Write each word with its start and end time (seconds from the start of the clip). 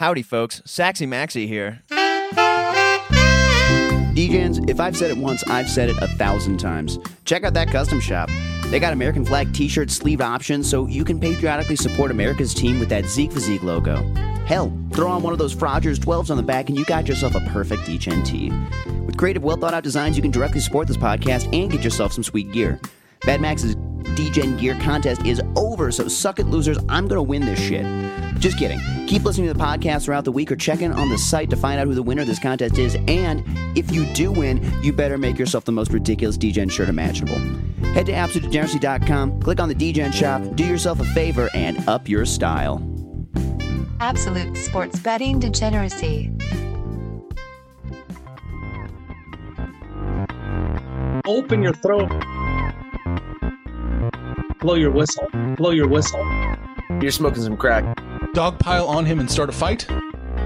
Howdy, 0.00 0.22
folks. 0.22 0.62
Saxy 0.64 1.06
Maxie 1.06 1.46
here. 1.46 1.82
DJs, 4.16 4.70
if 4.70 4.80
I've 4.80 4.96
said 4.96 5.10
it 5.10 5.18
once, 5.18 5.44
I've 5.46 5.68
said 5.68 5.90
it 5.90 5.98
a 6.00 6.08
thousand 6.08 6.56
times. 6.56 6.98
Check 7.26 7.44
out 7.44 7.52
that 7.52 7.68
custom 7.68 8.00
shop. 8.00 8.30
They 8.68 8.80
got 8.80 8.94
American 8.94 9.26
flag 9.26 9.52
t 9.52 9.68
shirt 9.68 9.90
sleeve 9.90 10.22
options 10.22 10.70
so 10.70 10.86
you 10.86 11.04
can 11.04 11.20
patriotically 11.20 11.76
support 11.76 12.10
America's 12.10 12.54
team 12.54 12.80
with 12.80 12.88
that 12.88 13.04
Zeke 13.04 13.30
Physique 13.30 13.62
logo. 13.62 13.96
Hell, 14.46 14.72
throw 14.94 15.10
on 15.10 15.22
one 15.22 15.34
of 15.34 15.38
those 15.38 15.52
Frogers 15.52 15.98
12s 15.98 16.30
on 16.30 16.38
the 16.38 16.42
back 16.42 16.70
and 16.70 16.78
you 16.78 16.86
got 16.86 17.06
yourself 17.06 17.34
a 17.34 17.40
perfect 17.40 17.82
DGen 17.82 18.24
tee. 18.24 18.50
With 19.04 19.18
creative, 19.18 19.44
well 19.44 19.58
thought 19.58 19.74
out 19.74 19.84
designs, 19.84 20.16
you 20.16 20.22
can 20.22 20.30
directly 20.30 20.60
support 20.60 20.88
this 20.88 20.96
podcast 20.96 21.54
and 21.54 21.70
get 21.70 21.84
yourself 21.84 22.14
some 22.14 22.24
sweet 22.24 22.52
gear. 22.52 22.80
Bad 23.26 23.42
Max's 23.42 23.76
DGen 24.20 24.58
gear 24.58 24.76
contest 24.82 25.24
is 25.24 25.40
over, 25.56 25.90
so 25.90 26.06
suck 26.06 26.38
it, 26.38 26.46
losers. 26.46 26.76
I'm 26.90 27.08
gonna 27.08 27.22
win 27.22 27.46
this 27.46 27.58
shit. 27.58 27.86
Just 28.38 28.58
kidding. 28.58 28.78
Keep 29.06 29.24
listening 29.24 29.46
to 29.48 29.54
the 29.54 29.58
podcast 29.58 30.04
throughout 30.04 30.24
the 30.24 30.32
week 30.32 30.52
or 30.52 30.56
check 30.56 30.82
in 30.82 30.92
on 30.92 31.08
the 31.08 31.16
site 31.16 31.48
to 31.50 31.56
find 31.56 31.80
out 31.80 31.86
who 31.86 31.94
the 31.94 32.02
winner 32.02 32.20
of 32.20 32.28
this 32.28 32.38
contest 32.38 32.76
is. 32.76 32.96
And 33.08 33.42
if 33.76 33.90
you 33.90 34.04
do 34.12 34.30
win, 34.30 34.62
you 34.82 34.92
better 34.92 35.16
make 35.16 35.38
yourself 35.38 35.64
the 35.64 35.72
most 35.72 35.90
ridiculous 35.92 36.36
DGen 36.36 36.70
shirt 36.70 36.90
imaginable. 36.90 37.38
Head 37.94 38.06
to 38.06 38.12
AbsoluteDegeneracy.com, 38.12 39.40
click 39.40 39.58
on 39.58 39.70
the 39.70 39.74
DGen 39.74 40.12
shop, 40.12 40.42
do 40.54 40.66
yourself 40.66 41.00
a 41.00 41.04
favor, 41.06 41.48
and 41.54 41.88
up 41.88 42.06
your 42.06 42.26
style. 42.26 42.86
Absolute 44.00 44.54
sports 44.56 44.98
betting 45.00 45.40
degeneracy. 45.40 46.30
Open 51.26 51.62
your 51.62 51.74
throat. 51.74 52.10
Blow 54.60 54.74
your 54.74 54.90
whistle. 54.90 55.26
Blow 55.56 55.70
your 55.70 55.88
whistle. 55.88 56.20
You're 57.00 57.10
smoking 57.12 57.42
some 57.42 57.56
crack. 57.56 57.84
Dogpile 58.34 58.86
on 58.86 59.06
him 59.06 59.18
and 59.18 59.30
start 59.30 59.48
a 59.48 59.52
fight? 59.52 59.86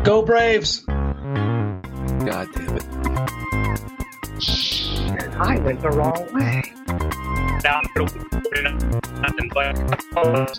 Go 0.04 0.22
Braves! 0.22 0.80
God 0.86 2.48
damn 2.54 2.76
it. 2.76 2.84
I 5.36 5.58
went 5.58 5.80
the 5.80 5.90
wrong 5.90 6.32
way. 6.32 6.62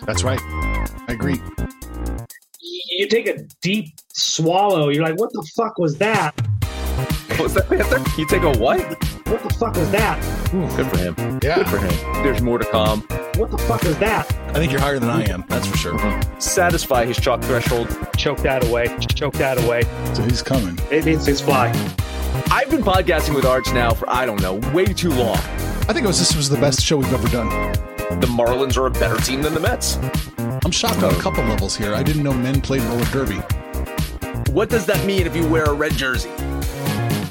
That's 0.04 0.22
right. 0.22 0.40
I 1.08 1.12
agree. 1.12 1.40
you 2.60 3.08
take 3.08 3.26
a 3.26 3.38
deep 3.62 3.94
swallow. 4.12 4.90
You're 4.90 5.02
like, 5.04 5.18
what 5.18 5.32
the 5.32 5.48
fuck 5.56 5.78
was 5.78 5.96
that? 5.98 6.32
What 7.30 7.40
was 7.40 7.54
that, 7.54 7.68
Panther? 7.68 8.02
You 8.20 8.26
take 8.28 8.42
a 8.42 8.52
what? 8.58 8.80
What 9.26 9.42
the 9.42 9.54
fuck 9.58 9.74
was 9.76 9.90
that? 9.92 10.20
Good 10.76 10.86
for 10.88 10.98
him. 10.98 11.40
Yeah. 11.42 11.56
Good 11.56 11.68
for 11.68 11.78
him. 11.78 12.22
There's 12.22 12.42
more 12.42 12.58
to 12.58 12.64
come. 12.66 13.06
What 13.36 13.50
the 13.50 13.58
fuck 13.58 13.82
was 13.82 13.98
that? 13.98 14.32
I 14.48 14.54
think 14.54 14.72
you're 14.72 14.80
higher 14.80 14.98
than 14.98 15.10
I 15.10 15.22
am. 15.24 15.44
That's 15.48 15.66
for 15.66 15.76
sure. 15.76 16.22
Satisfy 16.38 17.04
his 17.04 17.20
chalk 17.20 17.42
threshold. 17.42 17.86
Choke 18.16 18.38
that 18.38 18.66
away. 18.66 18.96
Choke 19.14 19.34
that 19.34 19.62
away. 19.62 19.82
So 20.14 20.22
he's 20.22 20.40
coming. 20.40 20.78
It, 20.90 21.04
means 21.04 21.28
it's 21.28 21.42
fly. 21.42 21.68
I've 22.50 22.70
been 22.70 22.82
podcasting 22.82 23.34
with 23.34 23.44
Arch 23.44 23.74
now 23.74 23.92
for, 23.92 24.08
I 24.08 24.24
don't 24.24 24.40
know, 24.40 24.54
way 24.72 24.86
too 24.86 25.10
long. 25.10 25.36
I 25.36 25.92
think 25.92 26.04
it 26.04 26.06
was 26.06 26.18
this 26.18 26.34
was 26.34 26.48
the 26.48 26.56
best 26.56 26.80
show 26.80 26.96
we've 26.96 27.12
ever 27.12 27.28
done. 27.28 27.50
The 28.20 28.26
Marlins 28.26 28.78
are 28.78 28.86
a 28.86 28.90
better 28.90 29.22
team 29.22 29.42
than 29.42 29.52
the 29.52 29.60
Mets. 29.60 29.98
I'm 30.38 30.70
shocked 30.70 31.02
on 31.02 31.12
a 31.12 31.16
oh. 31.18 31.20
couple 31.20 31.44
levels 31.44 31.76
here. 31.76 31.94
I 31.94 32.02
didn't 32.02 32.22
know 32.22 32.32
men 32.32 32.62
played 32.62 32.80
roller 32.84 33.04
derby. 33.06 33.36
What 34.50 34.70
does 34.70 34.86
that 34.86 35.04
mean 35.04 35.26
if 35.26 35.36
you 35.36 35.46
wear 35.46 35.64
a 35.64 35.74
red 35.74 35.92
jersey? 35.92 36.30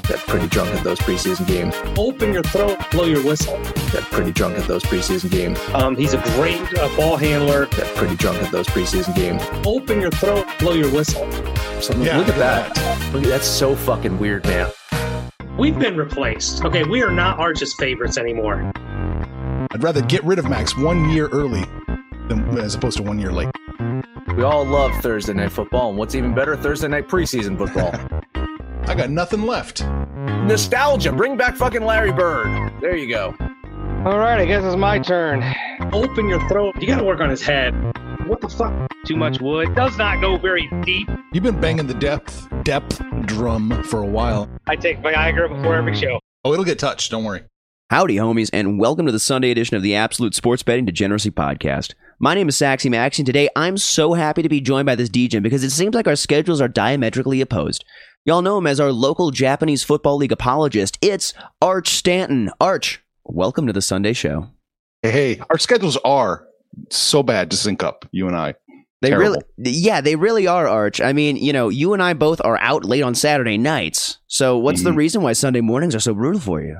Got 0.08 0.18
pretty 0.28 0.46
drunk 0.46 0.70
at 0.70 0.84
those 0.84 1.00
preseason 1.00 1.46
games. 1.48 1.74
Open 1.98 2.32
your 2.32 2.44
throat. 2.44 2.78
Blow 2.92 3.06
your 3.06 3.24
whistle. 3.24 3.56
Got 3.92 4.02
pretty 4.12 4.30
drunk 4.30 4.56
at 4.56 4.68
those 4.68 4.84
preseason 4.84 5.30
games. 5.30 5.58
Um, 5.74 5.96
he's 5.96 6.14
a 6.14 6.18
great 6.36 6.60
uh, 6.78 6.94
ball 6.96 7.16
handler. 7.16 7.66
Got 7.66 7.92
pretty 7.96 8.14
drunk 8.14 8.40
at 8.42 8.52
those 8.52 8.66
preseason 8.68 9.16
games. 9.16 9.42
Open 9.66 10.00
your 10.00 10.12
throat. 10.12 10.46
Blow 10.60 10.74
your 10.74 10.92
whistle. 10.92 11.30
Something, 11.80 12.04
Yeah, 12.04 12.18
look 12.18 12.28
at 12.28 12.36
look 12.36 12.36
that. 12.36 13.12
Look 13.12 13.24
that's 13.24 13.46
so 13.46 13.74
fucking 13.74 14.18
weird, 14.18 14.44
man. 14.44 14.70
We've 15.58 15.78
been 15.78 15.96
replaced. 15.96 16.64
Okay, 16.64 16.84
we 16.84 17.02
are 17.02 17.10
not 17.10 17.38
Arch's 17.40 17.74
favorites 17.74 18.16
anymore. 18.16 18.70
I'd 18.76 19.82
rather 19.82 20.02
get 20.02 20.22
rid 20.22 20.38
of 20.38 20.48
Max 20.48 20.76
one 20.76 21.08
year 21.10 21.26
early 21.28 21.64
than 22.28 22.56
as 22.58 22.76
opposed 22.76 22.98
to 22.98 23.02
one 23.02 23.18
year 23.18 23.32
late. 23.32 23.48
We 24.36 24.42
all 24.42 24.64
love 24.64 24.92
Thursday 25.02 25.32
night 25.32 25.50
football, 25.50 25.88
and 25.88 25.98
what's 25.98 26.14
even 26.14 26.34
better, 26.34 26.56
Thursday 26.56 26.88
night 26.88 27.08
preseason 27.08 27.56
football. 27.58 27.92
I 28.88 28.94
got 28.94 29.10
nothing 29.10 29.42
left. 29.42 29.84
Nostalgia. 29.84 31.10
Bring 31.10 31.36
back 31.36 31.56
fucking 31.56 31.82
Larry 31.82 32.12
Bird. 32.12 32.72
There 32.80 32.96
you 32.96 33.08
go. 33.08 33.34
All 34.04 34.18
right, 34.18 34.38
I 34.38 34.44
guess 34.44 34.62
it's 34.62 34.76
my 34.76 35.00
turn. 35.00 35.42
Open 35.92 36.28
your 36.28 36.46
throat. 36.48 36.76
You 36.80 36.86
gotta 36.86 37.02
work 37.02 37.20
on 37.20 37.28
his 37.28 37.42
head. 37.42 37.72
What 38.28 38.40
the 38.40 38.48
fuck? 38.48 38.72
Too 39.04 39.16
much 39.16 39.40
wood. 39.40 39.74
Does 39.74 39.98
not 39.98 40.20
go 40.20 40.38
very 40.38 40.70
deep. 40.84 41.08
You've 41.32 41.42
been 41.42 41.60
banging 41.60 41.88
the 41.88 41.94
depth 41.94 42.48
depth 42.62 43.02
drum 43.24 43.82
for 43.82 44.02
a 44.02 44.06
while. 44.06 44.48
I 44.68 44.76
take 44.76 45.02
Viagra 45.02 45.48
before 45.48 45.74
every 45.74 45.96
show. 45.96 46.20
Oh, 46.44 46.52
it'll 46.52 46.64
get 46.64 46.78
touched. 46.78 47.10
Don't 47.10 47.24
worry. 47.24 47.42
Howdy, 47.90 48.16
homies, 48.16 48.50
and 48.52 48.78
welcome 48.78 49.06
to 49.06 49.12
the 49.12 49.18
Sunday 49.18 49.50
edition 49.50 49.76
of 49.76 49.82
the 49.82 49.96
Absolute 49.96 50.34
Sports 50.34 50.62
Betting 50.62 50.84
Degeneracy 50.84 51.30
Podcast. 51.32 51.94
My 52.18 52.34
name 52.34 52.48
is 52.48 52.56
Saxy 52.56 52.88
Max, 52.88 53.18
and 53.18 53.26
today 53.26 53.48
I'm 53.54 53.76
so 53.76 54.14
happy 54.14 54.42
to 54.42 54.48
be 54.48 54.60
joined 54.60 54.86
by 54.86 54.94
this 54.94 55.08
DJ 55.08 55.42
because 55.42 55.62
it 55.62 55.70
seems 55.70 55.94
like 55.94 56.06
our 56.08 56.16
schedules 56.16 56.60
are 56.60 56.68
diametrically 56.68 57.40
opposed. 57.40 57.84
Y'all 58.26 58.42
know 58.42 58.58
him 58.58 58.66
as 58.66 58.80
our 58.80 58.90
local 58.90 59.30
Japanese 59.30 59.84
Football 59.84 60.16
League 60.16 60.32
apologist. 60.32 60.98
It's 61.00 61.32
Arch 61.62 61.90
Stanton. 61.90 62.50
Arch, 62.60 63.00
welcome 63.24 63.68
to 63.68 63.72
the 63.72 63.80
Sunday 63.80 64.12
show. 64.12 64.48
Hey, 65.02 65.10
hey, 65.12 65.42
our 65.48 65.58
schedules 65.58 65.96
are 66.04 66.44
so 66.90 67.22
bad 67.22 67.52
to 67.52 67.56
sync 67.56 67.84
up, 67.84 68.04
you 68.10 68.26
and 68.26 68.36
I. 68.36 68.54
They 69.00 69.10
Terrible. 69.10 69.42
really, 69.58 69.70
yeah, 69.78 70.00
they 70.00 70.16
really 70.16 70.48
are, 70.48 70.66
Arch. 70.66 71.00
I 71.00 71.12
mean, 71.12 71.36
you 71.36 71.52
know, 71.52 71.68
you 71.68 71.92
and 71.92 72.02
I 72.02 72.14
both 72.14 72.40
are 72.44 72.58
out 72.58 72.84
late 72.84 73.02
on 73.02 73.14
Saturday 73.14 73.58
nights. 73.58 74.18
So, 74.26 74.58
what's 74.58 74.82
the 74.82 74.90
Mhm. 74.90 74.96
reason 74.96 75.22
why 75.22 75.32
Sunday 75.34 75.60
mornings 75.60 75.94
are 75.94 76.00
so 76.00 76.12
brutal 76.14 76.40
for 76.40 76.60
you? 76.60 76.78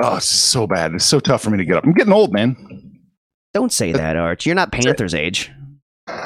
Oh, 0.00 0.16
it's 0.16 0.26
so 0.28 0.66
bad. 0.66 0.94
It's 0.94 1.04
so 1.04 1.20
tough 1.20 1.42
for 1.42 1.50
me 1.50 1.58
to 1.58 1.64
get 1.64 1.76
up. 1.76 1.84
I'm 1.84 1.92
getting 1.92 2.12
old, 2.12 2.32
man. 2.32 2.56
Don't 3.54 3.72
say 3.72 3.92
that, 3.92 4.16
Arch. 4.16 4.46
You're 4.46 4.54
not 4.56 4.72
Panthers 4.72 5.14
age. 5.14 5.50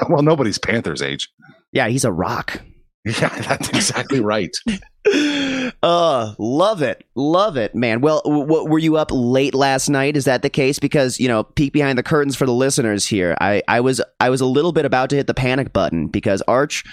Well, 0.08 0.22
nobody's 0.22 0.58
Panthers 0.58 1.02
age. 1.02 1.28
Yeah, 1.72 1.88
he's 1.88 2.04
a 2.04 2.12
rock. 2.12 2.62
Yeah, 3.20 3.36
that's 3.40 3.68
exactly 3.70 4.20
right. 4.20 4.56
uh 5.82 6.34
love 6.38 6.82
it. 6.82 7.04
Love 7.16 7.56
it 7.56 7.74
man. 7.74 8.00
Well 8.00 8.22
w- 8.24 8.46
w- 8.46 8.68
were 8.70 8.78
you 8.78 8.96
up 8.96 9.08
late 9.10 9.54
last 9.54 9.88
night? 9.88 10.16
Is 10.16 10.26
that 10.26 10.42
the 10.42 10.50
case? 10.50 10.78
Because 10.78 11.18
you 11.18 11.26
know 11.26 11.42
peek 11.42 11.72
behind 11.72 11.98
the 11.98 12.04
curtains 12.04 12.36
for 12.36 12.46
the 12.46 12.52
listeners 12.52 13.04
here. 13.04 13.36
I 13.40 13.60
i 13.66 13.80
was 13.80 14.00
i 14.20 14.30
was 14.30 14.40
a 14.40 14.46
little 14.46 14.70
bit 14.70 14.84
about 14.84 15.10
to 15.10 15.16
hit 15.16 15.26
the 15.26 15.34
panic 15.34 15.72
button 15.72 16.06
because 16.06 16.42
arch 16.42 16.84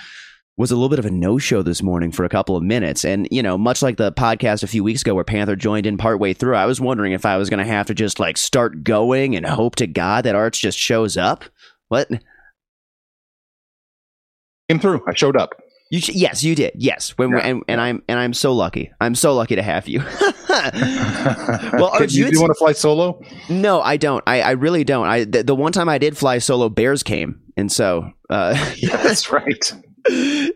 was 0.58 0.72
a 0.72 0.76
little 0.76 0.90
bit 0.90 0.98
of 1.00 1.06
a 1.06 1.12
no-show 1.12 1.62
this 1.62 1.84
morning 1.84 2.12
for 2.12 2.26
a 2.26 2.30
couple 2.30 2.58
of 2.58 2.64
minutes. 2.64 3.06
And 3.06 3.28
you 3.30 3.44
know 3.44 3.56
much 3.56 3.84
like 3.84 3.98
the 3.98 4.12
podcast 4.12 4.64
a 4.64 4.68
few 4.68 4.84
weeks 4.84 5.02
ago 5.02 5.14
where 5.14 5.24
panther 5.24 5.56
joined 5.56 5.86
in 5.86 5.98
partway 5.98 6.34
through 6.34 6.56
i 6.56 6.66
was 6.66 6.82
wondering 6.82 7.14
if 7.14 7.24
i 7.24 7.38
was 7.38 7.52
going 7.52 7.64
to 7.64 7.72
have 7.72 7.86
to 7.86 7.94
just 7.94 8.20
like 8.20 8.36
start 8.36 8.84
going 8.84 9.36
and 9.36 9.46
hope 9.46 9.76
to 9.76 9.86
god 9.86 10.24
that 10.26 10.34
arch 10.34 10.60
just 10.60 10.80
shows 10.80 11.18
up? 11.18 11.46
What? 11.90 12.10
Came 14.70 14.80
through. 14.80 15.04
I 15.08 15.14
showed 15.14 15.38
up. 15.38 15.59
You 15.90 16.00
sh- 16.02 16.10
yes, 16.14 16.44
you 16.44 16.54
did. 16.54 16.74
Yes, 16.76 17.18
when 17.18 17.32
we 17.32 17.38
Yeah, 17.38 17.48
and, 17.48 17.64
and 17.68 17.82
I'm 17.82 18.04
and 18.08 18.20
I'm 18.20 18.34
so 18.34 18.54
lucky. 18.54 18.92
I'm 19.02 19.16
so 19.16 19.34
lucky 19.34 19.56
to 19.56 19.64
have 19.64 19.88
you. 19.88 20.00
well, 20.50 21.92
Kid, 21.92 22.02
Arch, 22.02 22.14
you, 22.14 22.26
you, 22.26 22.32
do 22.32 22.36
you 22.36 22.42
want 22.42 22.52
to 22.52 22.60
fly 22.60 22.74
solo? 22.74 23.22
no, 23.50 23.82
I 23.82 23.98
don't. 23.98 24.24
I, 24.28 24.42
I 24.42 24.52
really 24.52 24.84
don't. 24.84 25.08
I 25.08 25.24
the, 25.24 25.44
the 25.44 25.56
one 25.56 25.72
time 25.72 25.90
I 25.90 25.98
did 25.98 26.16
fly 26.16 26.38
solo, 26.38 26.70
bears 26.70 27.02
came, 27.02 27.42
and 27.58 27.72
so 27.72 28.12
uh, 28.30 28.54
Yeah, 28.78 28.98
that's 28.98 29.32
right. 29.32 29.74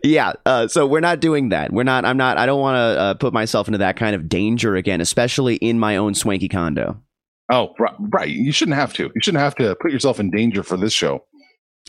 yeah. 0.04 0.34
Uh, 0.46 0.68
so 0.68 0.86
we're 0.86 1.00
not 1.00 1.18
doing 1.18 1.48
that. 1.48 1.72
We're 1.72 1.82
not. 1.82 2.04
I'm 2.04 2.16
not. 2.16 2.38
I 2.38 2.46
don't 2.46 2.60
want 2.60 2.76
to 2.76 3.00
uh, 3.00 3.14
put 3.14 3.32
myself 3.32 3.66
into 3.66 3.78
that 3.78 3.96
kind 3.96 4.14
of 4.14 4.28
danger 4.28 4.76
again, 4.76 5.00
especially 5.00 5.56
in 5.56 5.80
my 5.80 5.96
own 5.96 6.14
swanky 6.14 6.48
condo. 6.48 7.00
Oh, 7.50 7.74
right, 7.78 7.94
right. 7.98 8.28
You 8.28 8.52
shouldn't 8.52 8.76
have 8.76 8.92
to. 8.94 9.04
You 9.04 9.20
shouldn't 9.20 9.42
have 9.42 9.56
to 9.56 9.76
put 9.80 9.90
yourself 9.90 10.20
in 10.20 10.30
danger 10.30 10.62
for 10.62 10.76
this 10.76 10.92
show. 10.92 11.24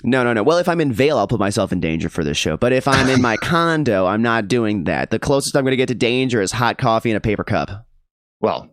No, 0.04 0.24
no, 0.24 0.34
no. 0.34 0.44
Well, 0.44 0.58
if 0.58 0.68
I'm 0.68 0.82
in 0.82 0.92
Vail, 0.92 1.18
I'll 1.18 1.28
put 1.28 1.40
myself 1.40 1.72
in 1.72 1.80
danger 1.80 2.10
for 2.10 2.24
this 2.24 2.38
show. 2.38 2.58
But 2.58 2.74
if 2.74 2.88
I'm 2.88 3.10
in 3.10 3.22
my 3.22 3.38
condo, 3.42 4.06
I'm 4.06 4.22
not 4.22 4.48
doing 4.48 4.84
that. 4.84 5.09
The 5.09 5.20
closest 5.20 5.56
I'm 5.56 5.64
going 5.64 5.72
to 5.72 5.78
get 5.78 5.88
to 5.88 5.96
danger 5.96 6.42
is 6.42 6.52
hot 6.52 6.78
coffee 6.78 7.12
in 7.12 7.16
a 7.16 7.22
paper 7.22 7.44
cup. 7.44 7.86
Well, 8.42 8.70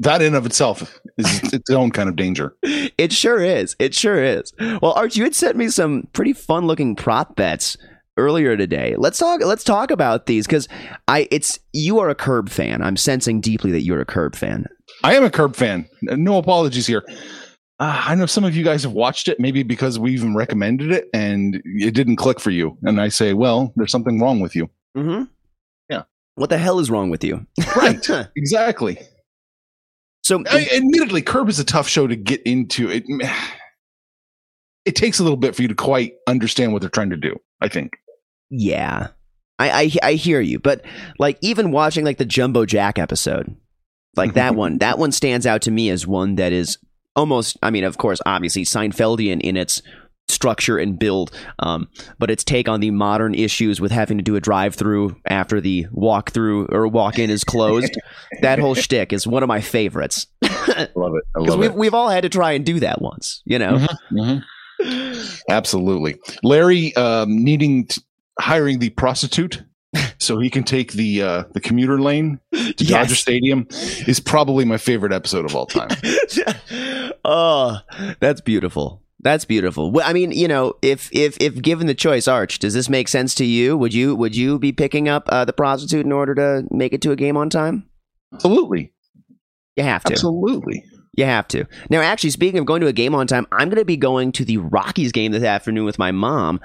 that 0.00 0.22
in 0.22 0.34
of 0.34 0.46
itself 0.46 0.98
is 1.18 1.42
its 1.52 1.70
own 1.70 1.90
kind 1.90 2.08
of 2.08 2.16
danger. 2.16 2.56
It 2.62 3.12
sure 3.12 3.40
is. 3.40 3.76
It 3.78 3.94
sure 3.94 4.22
is. 4.22 4.52
Well, 4.58 4.92
Arch, 4.92 5.16
you 5.16 5.24
had 5.24 5.34
sent 5.34 5.56
me 5.56 5.68
some 5.68 6.08
pretty 6.12 6.32
fun 6.32 6.66
looking 6.66 6.96
prop 6.96 7.36
bets 7.36 7.76
earlier 8.16 8.56
today. 8.56 8.94
Let's 8.96 9.18
talk 9.18 9.40
let's 9.42 9.64
talk 9.64 9.90
about 9.90 10.26
these 10.26 10.46
cuz 10.46 10.68
I 11.08 11.28
it's 11.30 11.58
you 11.72 11.98
are 11.98 12.08
a 12.10 12.14
Curb 12.14 12.48
fan. 12.48 12.82
I'm 12.82 12.96
sensing 12.96 13.40
deeply 13.40 13.70
that 13.72 13.84
you're 13.84 14.00
a 14.00 14.06
Curb 14.06 14.34
fan. 14.34 14.66
I 15.04 15.14
am 15.14 15.24
a 15.24 15.30
Curb 15.30 15.56
fan. 15.56 15.86
No 16.02 16.36
apologies 16.36 16.86
here. 16.86 17.02
Uh, 17.82 18.00
I 18.06 18.14
know 18.14 18.26
some 18.26 18.44
of 18.44 18.54
you 18.54 18.62
guys 18.62 18.84
have 18.84 18.92
watched 18.92 19.26
it, 19.26 19.40
maybe 19.40 19.64
because 19.64 19.98
we 19.98 20.12
even 20.12 20.36
recommended 20.36 20.92
it 20.92 21.08
and 21.12 21.60
it 21.64 21.94
didn't 21.94 22.14
click 22.14 22.38
for 22.38 22.50
you. 22.50 22.78
And 22.84 23.00
I 23.00 23.08
say, 23.08 23.32
well, 23.32 23.72
there's 23.74 23.90
something 23.90 24.20
wrong 24.20 24.38
with 24.38 24.54
you. 24.54 24.70
Mhm. 24.96 25.28
Yeah. 25.88 26.04
What 26.36 26.50
the 26.50 26.58
hell 26.58 26.78
is 26.78 26.92
wrong 26.92 27.10
with 27.10 27.24
you? 27.24 27.44
Right. 27.74 28.08
exactly. 28.36 29.00
so 30.22 30.44
I, 30.48 30.68
admittedly, 30.72 31.22
Curb 31.22 31.48
is 31.48 31.58
a 31.58 31.64
tough 31.64 31.88
show 31.88 32.06
to 32.06 32.14
get 32.14 32.40
into. 32.44 32.88
It 32.88 33.02
it 34.84 34.94
takes 34.94 35.18
a 35.18 35.24
little 35.24 35.36
bit 35.36 35.56
for 35.56 35.62
you 35.62 35.68
to 35.68 35.74
quite 35.74 36.14
understand 36.28 36.72
what 36.72 36.82
they're 36.82 36.88
trying 36.88 37.10
to 37.10 37.16
do. 37.16 37.36
I 37.60 37.66
think. 37.66 37.94
yeah. 38.48 39.08
I, 39.58 39.70
I 39.70 40.10
I 40.10 40.12
hear 40.14 40.40
you, 40.40 40.60
but 40.60 40.84
like 41.18 41.36
even 41.40 41.72
watching 41.72 42.04
like 42.04 42.18
the 42.18 42.24
Jumbo 42.24 42.64
Jack 42.64 43.00
episode, 43.00 43.56
like 44.16 44.34
that 44.34 44.54
one, 44.54 44.78
that 44.78 44.98
one 44.98 45.10
stands 45.10 45.46
out 45.46 45.62
to 45.62 45.72
me 45.72 45.90
as 45.90 46.06
one 46.06 46.36
that 46.36 46.52
is 46.52 46.78
almost. 47.16 47.56
I 47.62 47.70
mean, 47.70 47.84
of 47.84 47.98
course, 47.98 48.20
obviously 48.26 48.64
Seinfeldian 48.64 49.40
in 49.40 49.56
its 49.56 49.82
structure 50.28 50.78
and 50.78 50.98
build, 50.98 51.30
um, 51.58 51.88
but 52.18 52.30
its 52.30 52.44
take 52.44 52.68
on 52.68 52.80
the 52.80 52.90
modern 52.90 53.34
issues 53.34 53.80
with 53.80 53.90
having 53.90 54.16
to 54.18 54.22
do 54.24 54.36
a 54.36 54.40
drive-through 54.40 55.16
after 55.26 55.60
the 55.60 55.86
walk-through 55.90 56.66
or 56.66 56.86
walk-in 56.88 57.28
is 57.28 57.44
closed. 57.44 57.92
that 58.40 58.58
whole 58.58 58.74
shtick 58.76 59.12
is 59.12 59.26
one 59.26 59.42
of 59.42 59.48
my 59.48 59.60
favorites 59.60 60.26
I 60.42 60.88
love 60.94 61.12
it. 61.16 61.24
I 61.36 61.38
because 61.40 61.48
love 61.50 61.58
we've 61.58 61.70
it. 61.70 61.76
we've 61.76 61.94
all 61.94 62.08
had 62.08 62.22
to 62.22 62.28
try 62.28 62.52
and 62.52 62.64
do 62.64 62.80
that 62.80 63.02
once, 63.02 63.42
you 63.44 63.58
know. 63.58 63.86
Mhm, 64.12 64.42
mhm. 64.80 65.40
Absolutely. 65.50 66.16
Larry 66.42 66.94
um, 66.96 67.44
needing 67.44 67.86
t- 67.86 68.00
hiring 68.38 68.78
the 68.78 68.90
prostitute 68.90 69.62
so 70.18 70.38
he 70.38 70.50
can 70.50 70.64
take 70.64 70.92
the 70.92 71.22
uh, 71.22 71.44
the 71.52 71.60
commuter 71.60 72.00
lane 72.00 72.40
to 72.52 72.74
Yes. 72.78 72.88
Dodger 72.88 73.14
Stadium 73.14 73.66
is 73.70 74.20
probably 74.20 74.64
my 74.64 74.78
favorite 74.78 75.12
episode 75.12 75.44
of 75.44 75.54
all 75.54 75.66
time. 75.66 75.90
oh, 77.24 77.78
that's 78.20 78.40
beautiful. 78.40 79.02
That's 79.20 79.44
beautiful. 79.44 79.92
Well, 79.92 80.08
I 80.08 80.12
mean, 80.12 80.32
you 80.32 80.48
know, 80.48 80.74
if 80.82 81.08
if 81.12 81.36
if 81.40 81.62
given 81.62 81.86
the 81.86 81.94
choice, 81.94 82.26
Arch, 82.26 82.58
does 82.58 82.74
this 82.74 82.88
make 82.88 83.06
sense 83.06 83.34
to 83.36 83.44
you? 83.44 83.76
Would 83.76 83.94
you 83.94 84.16
would 84.16 84.34
you 84.34 84.58
be 84.58 84.72
picking 84.72 85.08
up 85.08 85.28
uh, 85.28 85.44
the 85.44 85.52
prostitute 85.52 86.04
in 86.04 86.12
order 86.12 86.34
to 86.34 86.66
make 86.70 86.92
it 86.92 87.02
to 87.02 87.12
a 87.12 87.16
game 87.16 87.36
on 87.36 87.48
time? 87.48 87.88
Absolutely. 88.34 88.92
You 89.76 89.84
have 89.84 90.02
to. 90.04 90.12
Absolutely. 90.12 90.84
You 91.14 91.24
have 91.24 91.46
to. 91.48 91.66
Now, 91.90 92.00
actually, 92.00 92.30
speaking 92.30 92.58
of 92.58 92.66
going 92.66 92.80
to 92.80 92.86
a 92.86 92.92
game 92.92 93.14
on 93.14 93.26
time, 93.26 93.46
I'm 93.52 93.68
going 93.68 93.78
to 93.78 93.84
be 93.84 93.98
going 93.98 94.32
to 94.32 94.44
the 94.44 94.56
Rockies 94.56 95.12
game 95.12 95.32
this 95.32 95.44
afternoon 95.44 95.84
with 95.84 95.98
my 95.98 96.10
mom. 96.10 96.60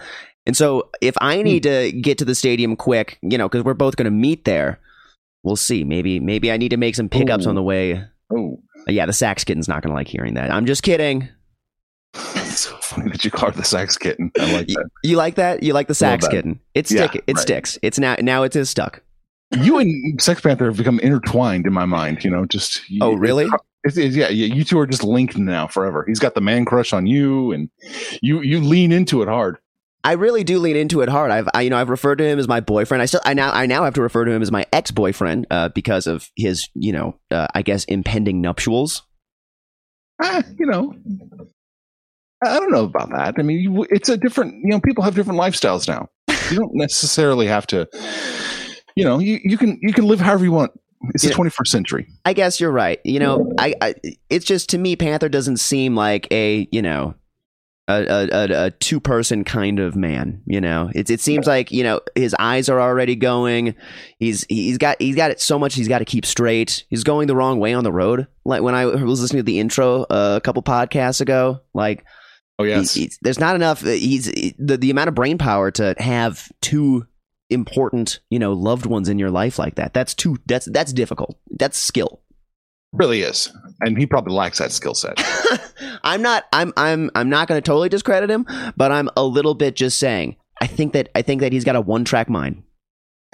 And 0.47 0.57
so, 0.57 0.89
if 1.01 1.13
I 1.19 1.37
hmm. 1.37 1.43
need 1.43 1.63
to 1.63 1.91
get 1.91 2.17
to 2.19 2.25
the 2.25 2.33
stadium 2.33 2.75
quick, 2.75 3.19
you 3.21 3.37
know, 3.37 3.47
because 3.47 3.63
we're 3.63 3.75
both 3.75 3.97
going 3.97 4.05
to 4.05 4.11
meet 4.11 4.45
there, 4.45 4.79
we'll 5.43 5.57
see. 5.57 5.83
Maybe, 5.83 6.19
maybe 6.19 6.51
I 6.51 6.57
need 6.57 6.69
to 6.69 6.77
make 6.77 6.95
some 6.95 7.09
pickups 7.09 7.45
Ooh. 7.45 7.49
on 7.49 7.55
the 7.55 7.61
way. 7.61 8.03
Oh, 8.33 8.59
Yeah, 8.87 9.05
the 9.05 9.13
sax 9.13 9.43
kitten's 9.43 9.67
not 9.67 9.83
going 9.83 9.91
to 9.91 9.95
like 9.95 10.07
hearing 10.07 10.35
that. 10.35 10.49
I'm 10.49 10.65
just 10.65 10.83
kidding. 10.83 11.27
it's 12.13 12.61
so 12.61 12.77
funny 12.77 13.11
that 13.11 13.25
you 13.25 13.29
call 13.31 13.51
the 13.51 13.63
sax 13.63 13.97
kitten. 13.97 14.31
I 14.39 14.53
like 14.53 14.67
that. 14.67 14.89
You 15.03 15.17
like 15.17 15.35
that? 15.35 15.63
You 15.63 15.73
like 15.73 15.87
the 15.87 15.95
sax 15.95 16.27
kitten? 16.27 16.59
It 16.73 16.89
Yeah, 16.89 17.07
stick. 17.07 17.23
It 17.27 17.35
right. 17.35 17.41
sticks. 17.41 17.77
It's 17.81 17.99
now. 17.99 18.15
Now 18.21 18.43
it 18.43 18.55
is 18.55 18.69
stuck. 18.69 19.01
You 19.51 19.77
and 19.77 20.21
Sex 20.21 20.41
Panther 20.41 20.65
have 20.65 20.77
become 20.77 20.99
intertwined 20.99 21.67
in 21.67 21.73
my 21.73 21.85
mind. 21.85 22.23
You 22.23 22.31
know, 22.31 22.45
just 22.45 22.81
Oh, 23.01 23.13
really? 23.13 23.47
It's, 23.83 23.97
it's, 23.97 24.15
yeah, 24.15 24.27
yeah. 24.27 24.53
You 24.53 24.63
two 24.63 24.79
are 24.79 24.87
just 24.87 25.03
linked 25.03 25.37
now 25.37 25.67
forever. 25.67 26.03
He's 26.05 26.19
got 26.19 26.35
the 26.35 26.41
man 26.41 26.65
crush 26.65 26.91
on 26.91 27.05
you, 27.05 27.51
and 27.51 27.69
you 28.21 28.41
you 28.41 28.59
lean 28.59 28.91
into 28.91 29.21
it 29.21 29.27
hard. 29.27 29.57
I 30.07 30.13
really 30.13 30.45
do 30.45 30.57
lean 30.59 30.77
into 30.77 31.01
it 31.01 31.09
hard. 31.09 31.31
I've, 31.31 31.49
I, 31.53 31.63
you 31.63 31.69
know, 31.69 31.75
I've 31.77 31.89
referred 31.89 32.15
to 32.19 32.23
him 32.23 32.39
as 32.39 32.47
my 32.47 32.61
boyfriend. 32.61 33.01
I 33.01 33.07
still, 33.07 33.19
I 33.25 33.33
now, 33.33 33.51
I 33.51 33.65
now 33.65 33.83
have 33.83 33.93
to 33.95 34.01
refer 34.01 34.23
to 34.23 34.31
him 34.31 34.41
as 34.41 34.53
my 34.53 34.65
ex 34.71 34.89
boyfriend 34.89 35.47
uh, 35.51 35.67
because 35.69 36.07
of 36.07 36.29
his, 36.37 36.69
you 36.75 36.93
know, 36.93 37.19
uh, 37.29 37.47
I 37.53 37.61
guess 37.61 37.83
impending 37.83 38.39
nuptials. 38.41 39.03
Ah, 40.23 40.41
you 40.57 40.65
know, 40.65 40.95
I 42.41 42.57
don't 42.57 42.71
know 42.71 42.85
about 42.85 43.09
that. 43.09 43.35
I 43.37 43.41
mean, 43.43 43.85
it's 43.89 44.07
a 44.07 44.15
different. 44.15 44.53
You 44.63 44.69
know, 44.69 44.79
people 44.79 45.03
have 45.03 45.13
different 45.13 45.39
lifestyles 45.39 45.87
now. 45.89 46.07
You 46.49 46.57
don't 46.57 46.73
necessarily 46.73 47.47
have 47.47 47.67
to. 47.67 47.87
You 48.95 49.03
know, 49.03 49.19
you, 49.19 49.39
you 49.43 49.57
can 49.57 49.77
you 49.81 49.91
can 49.93 50.05
live 50.05 50.21
however 50.21 50.45
you 50.45 50.53
want. 50.53 50.71
It's 51.13 51.23
Yeah. 51.23 51.31
the 51.31 51.35
21st 51.35 51.67
century. 51.67 52.07
I 52.25 52.31
guess 52.33 52.59
you're 52.61 52.71
right. 52.71 52.99
You 53.03 53.19
know, 53.19 53.53
I, 53.59 53.75
I, 53.81 53.95
it's 54.29 54.45
just 54.45 54.69
to 54.69 54.77
me, 54.77 54.95
Panther 54.95 55.29
doesn't 55.29 55.57
seem 55.57 55.95
like 55.95 56.27
a, 56.31 56.67
you 56.71 56.81
know, 56.81 57.13
a, 57.89 58.27
a, 58.31 58.65
a, 58.65 58.71
two 58.71 58.99
person 58.99 59.43
kind 59.43 59.79
of 59.79 59.95
man. 59.95 60.41
You 60.45 60.59
know, 60.59 60.91
it, 60.93 61.09
it 61.09 61.21
seems 61.21 61.47
like 61.47 61.71
you 61.71 61.83
know 61.83 62.01
his 62.15 62.35
eyes 62.37 62.67
are 62.69 62.81
already 62.81 63.15
going. 63.15 63.75
He's 64.19 64.45
he's 64.49 64.77
got 64.77 64.97
he's 65.01 65.15
got 65.15 65.31
it 65.31 65.39
so 65.39 65.57
much 65.57 65.75
he's 65.75 65.87
got 65.87 65.99
to 65.99 66.05
keep 66.05 66.25
straight. 66.25 66.85
He's 66.89 67.03
going 67.03 67.27
the 67.27 67.35
wrong 67.35 67.59
way 67.59 67.73
on 67.73 67.83
the 67.83 67.91
road. 67.91 68.27
Like 68.45 68.61
when 68.61 68.75
I 68.75 68.85
was 68.85 69.21
listening 69.21 69.39
to 69.39 69.43
the 69.45 69.59
intro 69.59 70.03
uh, 70.03 70.35
a 70.37 70.41
couple 70.41 70.63
podcasts 70.63 71.21
ago, 71.21 71.61
like 71.73 72.03
Oh 72.59 72.63
yes, 72.63 72.93
he- 72.95 73.11
there's 73.21 73.39
not 73.39 73.55
enough. 73.55 73.83
uh, 73.85 73.89
He's 73.89 74.25
the 74.57 74.77
the 74.77 74.89
amount 74.89 75.09
of 75.09 75.15
brain 75.15 75.37
power 75.37 75.71
to 75.71 75.95
have 75.99 76.51
two 76.61 77.05
important 77.49 78.19
you 78.29 78.39
know 78.39 78.51
loved 78.53 78.85
ones 78.85 79.07
in 79.07 79.19
your 79.19 79.31
life 79.31 79.57
like 79.57 79.75
that. 79.75 79.93
That's 79.93 80.13
too. 80.13 80.37
That's 80.45 80.65
that's 80.65 80.91
difficult. 80.91 81.37
That's 81.51 81.77
skill. 81.77 82.21
Really 82.93 83.21
is, 83.21 83.51
and 83.81 83.97
he 83.97 84.05
probably 84.05 84.33
lacks 84.33 84.57
that 84.59 84.71
skill 84.71 84.93
set. 84.95 85.13
I'm 86.03 86.21
not. 86.21 86.45
I'm. 86.53 86.73
I'm. 86.77 87.09
I'm 87.15 87.29
not 87.29 87.47
going 87.47 87.61
to 87.61 87.65
totally 87.65 87.89
discredit 87.89 88.29
him, 88.29 88.45
but 88.75 88.91
I'm 88.91 89.09
a 89.17 89.23
little 89.23 89.53
bit 89.55 89.75
just 89.75 89.97
saying. 89.97 90.35
I 90.61 90.67
think 90.67 90.93
that. 90.93 91.09
I 91.15 91.21
think 91.21 91.41
that 91.41 91.51
he's 91.53 91.63
got 91.63 91.75
a 91.75 91.81
one 91.81 92.05
track 92.05 92.29
mind. 92.29 92.63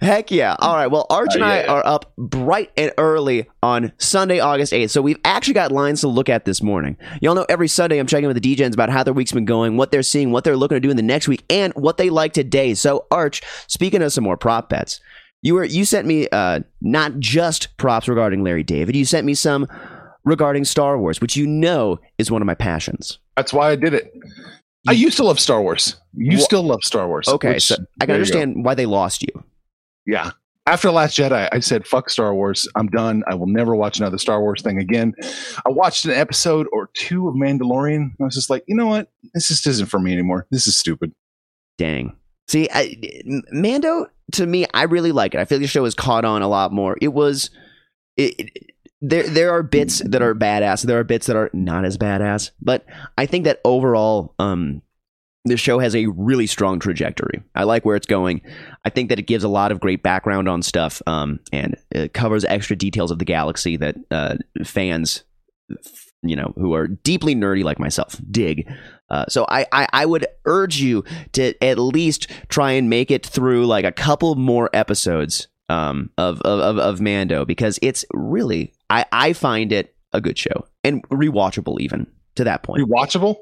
Heck 0.00 0.30
yeah. 0.30 0.56
All 0.60 0.76
right. 0.76 0.86
Well, 0.86 1.06
Arch 1.10 1.34
and 1.34 1.42
Uh, 1.42 1.46
I 1.46 1.60
yeah. 1.62 1.72
are 1.72 1.86
up 1.86 2.12
bright 2.16 2.70
and 2.76 2.92
early 2.98 3.46
on 3.62 3.92
Sunday, 3.98 4.38
August 4.38 4.72
8th. 4.72 4.90
So 4.90 5.02
we've 5.02 5.18
actually 5.24 5.54
got 5.54 5.72
lines 5.72 6.02
to 6.02 6.08
look 6.08 6.28
at 6.28 6.44
this 6.44 6.62
morning. 6.62 6.96
Y'all 7.20 7.34
know 7.34 7.46
every 7.48 7.68
Sunday 7.68 7.98
I'm 7.98 8.06
checking 8.06 8.28
with 8.28 8.40
the 8.40 8.56
DJs 8.56 8.74
about 8.74 8.90
how 8.90 9.02
their 9.02 9.14
week's 9.14 9.32
been 9.32 9.44
going, 9.44 9.76
what 9.76 9.90
they're 9.90 10.02
seeing, 10.02 10.30
what 10.30 10.44
they're 10.44 10.56
looking 10.56 10.76
to 10.76 10.80
do 10.80 10.90
in 10.90 10.96
the 10.96 11.02
next 11.02 11.26
week, 11.26 11.44
and 11.50 11.72
what 11.74 11.96
they 11.96 12.10
like 12.10 12.32
today. 12.32 12.74
So, 12.74 13.06
Arch, 13.10 13.42
speaking 13.66 14.02
of 14.02 14.12
some 14.12 14.24
more 14.24 14.36
prop 14.36 14.68
bets, 14.68 15.00
you 15.46 15.54
were 15.54 15.64
you 15.64 15.84
sent 15.84 16.06
me 16.08 16.28
uh, 16.32 16.60
not 16.80 17.18
just 17.20 17.76
props 17.76 18.08
regarding 18.08 18.42
Larry 18.42 18.64
David, 18.64 18.96
you 18.96 19.04
sent 19.04 19.24
me 19.24 19.34
some 19.34 19.68
regarding 20.24 20.64
Star 20.64 20.98
Wars, 20.98 21.20
which 21.20 21.36
you 21.36 21.46
know 21.46 22.00
is 22.18 22.32
one 22.32 22.42
of 22.42 22.46
my 22.46 22.54
passions. 22.54 23.20
That's 23.36 23.52
why 23.52 23.70
I 23.70 23.76
did 23.76 23.94
it. 23.94 24.12
I 24.88 24.92
used 24.92 25.16
to 25.18 25.24
love 25.24 25.38
Star 25.38 25.62
Wars. 25.62 25.96
You 26.14 26.38
Wha- 26.38 26.44
still 26.44 26.62
love 26.64 26.82
Star 26.82 27.06
Wars. 27.06 27.28
Okay, 27.28 27.54
which- 27.54 27.62
so 27.64 27.76
I 28.00 28.06
can 28.06 28.14
understand 28.14 28.64
why 28.64 28.74
they 28.74 28.86
lost 28.86 29.22
you. 29.22 29.44
Yeah. 30.04 30.32
After 30.68 30.90
Last 30.90 31.16
Jedi, 31.16 31.48
I 31.52 31.60
said, 31.60 31.86
fuck 31.86 32.10
Star 32.10 32.34
Wars. 32.34 32.66
I'm 32.74 32.88
done. 32.88 33.22
I 33.28 33.36
will 33.36 33.46
never 33.46 33.76
watch 33.76 34.00
another 34.00 34.18
Star 34.18 34.40
Wars 34.40 34.62
thing 34.62 34.80
again. 34.80 35.14
I 35.64 35.70
watched 35.70 36.04
an 36.06 36.10
episode 36.10 36.66
or 36.72 36.90
two 36.94 37.28
of 37.28 37.36
Mandalorian. 37.36 38.10
I 38.20 38.24
was 38.24 38.34
just 38.34 38.50
like, 38.50 38.64
you 38.66 38.74
know 38.74 38.88
what? 38.88 39.08
This 39.32 39.46
just 39.46 39.64
isn't 39.68 39.86
for 39.86 40.00
me 40.00 40.12
anymore. 40.12 40.48
This 40.50 40.66
is 40.66 40.76
stupid. 40.76 41.12
Dang. 41.78 42.16
See, 42.48 42.68
I, 42.72 42.96
Mando 43.50 44.06
to 44.32 44.46
me, 44.46 44.66
I 44.74 44.84
really 44.84 45.12
like 45.12 45.34
it. 45.34 45.40
I 45.40 45.44
feel 45.44 45.58
the 45.58 45.66
show 45.66 45.84
has 45.84 45.94
caught 45.94 46.24
on 46.24 46.42
a 46.42 46.48
lot 46.48 46.72
more. 46.72 46.96
It 47.00 47.08
was, 47.12 47.50
it, 48.16 48.34
it- 48.38 48.72
there 49.02 49.28
there 49.28 49.50
are 49.50 49.62
bits 49.62 49.98
that 50.06 50.22
are 50.22 50.34
badass. 50.34 50.82
There 50.82 50.98
are 50.98 51.04
bits 51.04 51.26
that 51.26 51.36
are 51.36 51.50
not 51.52 51.84
as 51.84 51.98
badass. 51.98 52.50
But 52.62 52.86
I 53.18 53.26
think 53.26 53.44
that 53.44 53.60
overall, 53.62 54.34
um, 54.38 54.80
the 55.44 55.58
show 55.58 55.78
has 55.78 55.94
a 55.94 56.06
really 56.06 56.46
strong 56.46 56.80
trajectory. 56.80 57.42
I 57.54 57.64
like 57.64 57.84
where 57.84 57.94
it's 57.94 58.06
going. 58.06 58.40
I 58.86 58.90
think 58.90 59.10
that 59.10 59.18
it 59.18 59.26
gives 59.26 59.44
a 59.44 59.48
lot 59.48 59.70
of 59.70 59.80
great 59.80 60.02
background 60.02 60.48
on 60.48 60.62
stuff, 60.62 61.02
um, 61.06 61.40
and 61.52 61.76
it 61.90 62.14
covers 62.14 62.46
extra 62.46 62.74
details 62.74 63.10
of 63.10 63.18
the 63.18 63.26
galaxy 63.26 63.76
that 63.76 63.96
uh, 64.10 64.36
fans, 64.64 65.24
you 66.22 66.34
know, 66.34 66.54
who 66.56 66.72
are 66.72 66.88
deeply 66.88 67.34
nerdy 67.34 67.64
like 67.64 67.78
myself, 67.78 68.18
dig. 68.30 68.66
Uh, 69.08 69.24
so 69.28 69.46
I, 69.48 69.66
I 69.72 69.86
I 69.92 70.06
would 70.06 70.26
urge 70.44 70.78
you 70.78 71.04
to 71.32 71.54
at 71.62 71.78
least 71.78 72.28
try 72.48 72.72
and 72.72 72.90
make 72.90 73.10
it 73.10 73.24
through 73.24 73.66
like 73.66 73.84
a 73.84 73.92
couple 73.92 74.34
more 74.34 74.68
episodes 74.72 75.48
um, 75.68 76.10
of, 76.18 76.40
of 76.42 76.78
of 76.78 77.00
Mando 77.00 77.44
because 77.44 77.78
it's 77.82 78.04
really 78.12 78.72
I 78.90 79.06
I 79.12 79.32
find 79.32 79.72
it 79.72 79.94
a 80.12 80.20
good 80.20 80.38
show 80.38 80.66
and 80.82 81.02
rewatchable 81.08 81.80
even 81.80 82.06
to 82.36 82.44
that 82.44 82.62
point 82.62 82.82
Rewatchable? 82.82 83.36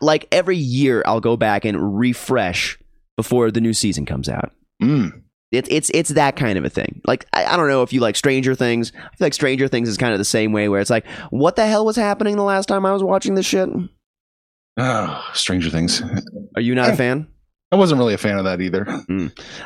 like 0.00 0.28
every 0.30 0.56
year 0.56 1.02
I'll 1.06 1.20
go 1.20 1.36
back 1.36 1.64
and 1.64 1.98
refresh 1.98 2.78
before 3.16 3.50
the 3.50 3.60
new 3.60 3.72
season 3.72 4.04
comes 4.04 4.28
out. 4.28 4.52
Mm. 4.82 5.22
It's 5.52 5.68
it's 5.70 5.90
it's 5.94 6.10
that 6.10 6.36
kind 6.36 6.58
of 6.58 6.64
a 6.64 6.70
thing. 6.70 7.00
Like 7.06 7.26
I, 7.32 7.44
I 7.44 7.56
don't 7.56 7.68
know 7.68 7.82
if 7.82 7.92
you 7.92 8.00
like 8.00 8.16
Stranger 8.16 8.54
Things. 8.54 8.92
I 8.94 9.16
feel 9.16 9.26
like 9.26 9.34
Stranger 9.34 9.68
Things 9.68 9.88
is 9.88 9.96
kind 9.96 10.12
of 10.12 10.18
the 10.18 10.24
same 10.24 10.52
way 10.52 10.68
where 10.68 10.80
it's 10.80 10.90
like, 10.90 11.06
what 11.30 11.56
the 11.56 11.66
hell 11.66 11.84
was 11.84 11.96
happening 11.96 12.36
the 12.36 12.42
last 12.42 12.66
time 12.66 12.84
I 12.84 12.92
was 12.92 13.02
watching 13.02 13.34
this 13.34 13.46
shit? 13.46 13.68
Oh, 14.76 15.24
Stranger 15.34 15.70
Things. 15.70 16.02
Are 16.56 16.60
you 16.60 16.74
not 16.74 16.90
a 16.90 16.96
fan? 16.96 17.28
I 17.72 17.76
wasn't 17.76 17.98
really 17.98 18.14
a 18.14 18.18
fan 18.18 18.38
of 18.38 18.44
that 18.44 18.60
either. 18.60 18.86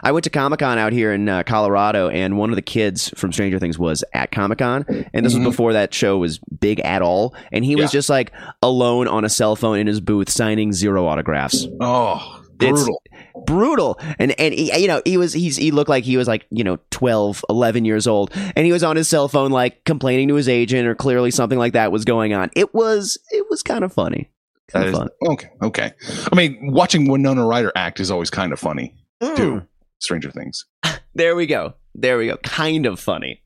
I 0.03 0.12
went 0.12 0.25
to 0.25 0.31
Comic 0.31 0.61
Con 0.61 0.79
out 0.79 0.93
here 0.95 1.12
in 1.12 1.29
uh, 1.29 1.43
Colorado, 1.43 2.09
and 2.09 2.38
one 2.38 2.49
of 2.49 2.57
the 2.57 2.62
kids 2.62 3.11
from 3.17 3.33
Stranger 3.33 3.59
Things 3.59 3.79
was 3.79 4.03
at 4.15 4.31
Comic 4.31 4.59
Con, 4.59 4.87
and 5.12 5.27
this 5.27 5.35
Mhm. 5.35 5.45
was 5.45 5.55
before 5.55 5.73
that 5.75 5.93
show 5.93 6.17
was 6.19 6.38
big 6.61 6.81
at 6.81 7.03
all. 7.03 7.35
And 7.53 7.65
he 7.67 7.77
was 7.77 7.91
just 7.91 8.09
like 8.09 8.33
alone 8.62 9.09
on 9.09 9.25
a 9.25 9.29
cell 9.29 9.57
phone 9.57 9.79
in 9.79 9.87
his 9.87 10.00
booth 10.00 10.31
signing 10.31 10.73
zero 10.73 11.07
autographs. 11.07 11.67
Oh, 11.81 12.41
It's- 12.61 12.73
brutal. 12.83 13.03
brutal 13.47 14.00
and 14.19 14.33
and 14.41 14.53
he, 14.53 14.77
you 14.81 14.88
know 14.88 15.00
he 15.05 15.17
was 15.17 15.33
he's 15.33 15.57
he 15.57 15.71
looked 15.71 15.88
like 15.88 16.03
he 16.03 16.17
was 16.17 16.27
like 16.27 16.45
you 16.50 16.65
know 16.65 16.77
12 16.91 17.45
11 17.49 17.85
years 17.85 18.07
old 18.09 18.33
and 18.57 18.67
he 18.67 18.73
was 18.73 18.83
on 18.83 18.97
his 18.97 19.07
cell 19.07 19.29
phone 19.29 19.53
like 19.53 19.85
complaining 19.85 20.27
to 20.27 20.35
his 20.35 20.49
agent 20.49 20.88
or 20.88 20.95
clearly 20.97 21.31
something 21.31 21.57
like 21.59 21.73
that 21.75 21.93
was 21.93 22.05
going 22.05 22.35
on 22.35 22.50
it 22.57 22.75
was 22.75 23.17
it 23.31 23.47
was 23.49 23.62
kind 23.62 23.85
of 23.85 23.93
funny 23.93 24.29
That 24.73 24.87
is- 24.89 24.99
okay, 25.29 25.51
okay. 25.63 25.93
I 26.31 26.35
mean, 26.37 26.73
watching 26.73 27.09
Winona 27.11 27.47
Ryder 27.47 27.73
act 27.75 28.01
is 28.01 28.11
always 28.11 28.31
kind 28.31 28.53
of 28.53 28.61
funny 28.61 28.95
too. 29.21 29.27
Mm. 29.63 29.67
Stranger 30.01 30.31
Things. 30.31 30.65
there 31.15 31.35
we 31.35 31.47
go 31.47 31.75
There 31.95 32.19
we 32.19 32.27
go. 32.29 32.37
Kind 32.39 32.87
of 32.87 33.01
funny. 33.01 33.43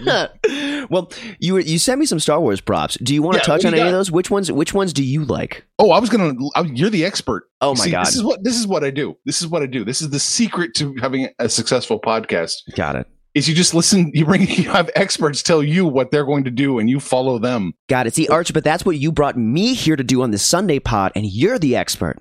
Yeah. 0.00 0.28
well, 0.90 1.10
you 1.40 1.58
you 1.58 1.78
sent 1.78 1.98
me 1.98 2.06
some 2.06 2.20
Star 2.20 2.40
Wars 2.40 2.60
props. 2.60 2.96
Do 3.02 3.12
you 3.14 3.22
want 3.22 3.34
to 3.34 3.40
Yeah, 3.40 3.44
touch 3.44 3.64
on 3.64 3.74
any 3.74 3.82
of 3.82 3.90
those? 3.90 4.10
Which 4.12 4.30
ones? 4.30 4.52
Which 4.52 4.72
ones 4.72 4.92
do 4.92 5.02
you 5.02 5.24
like? 5.24 5.66
Oh, 5.80 5.90
I 5.90 5.98
was 5.98 6.08
gonna. 6.08 6.34
I, 6.54 6.62
you're 6.62 6.90
the 6.90 7.04
expert. 7.04 7.48
Oh 7.60 7.74
my 7.74 7.84
See, 7.86 7.90
god! 7.90 8.06
This 8.06 8.14
is 8.14 8.22
what 8.22 8.44
this 8.44 8.56
is 8.56 8.66
what 8.68 8.84
I 8.84 8.90
do. 8.90 9.16
This 9.26 9.40
is 9.40 9.48
what 9.48 9.62
I 9.62 9.66
do. 9.66 9.84
This 9.84 10.02
is 10.02 10.10
the 10.10 10.20
secret 10.20 10.74
to 10.76 10.94
having 11.00 11.28
a 11.40 11.48
successful 11.48 11.98
podcast. 12.00 12.58
Got 12.76 12.94
it. 12.96 13.06
Is 13.34 13.48
you 13.48 13.54
just 13.54 13.74
listen. 13.74 14.10
You 14.14 14.24
bring. 14.24 14.48
You 14.60 14.70
have 14.70 14.90
experts 14.94 15.42
tell 15.42 15.62
you 15.62 15.86
what 15.86 16.10
they're 16.10 16.24
going 16.24 16.44
to 16.44 16.50
do, 16.50 16.78
and 16.78 16.90
you 16.90 17.00
follow 17.00 17.38
them. 17.38 17.74
Got 17.88 18.06
it. 18.06 18.14
See, 18.14 18.28
Arch, 18.28 18.52
but 18.52 18.64
that's 18.64 18.84
what 18.84 18.98
you 18.98 19.12
brought 19.12 19.36
me 19.36 19.74
here 19.74 19.96
to 19.96 20.04
do 20.04 20.22
on 20.22 20.32
this 20.32 20.42
Sunday 20.42 20.78
pod, 20.78 21.12
and 21.14 21.24
you're 21.24 21.58
the 21.58 21.76
expert. 21.76 22.18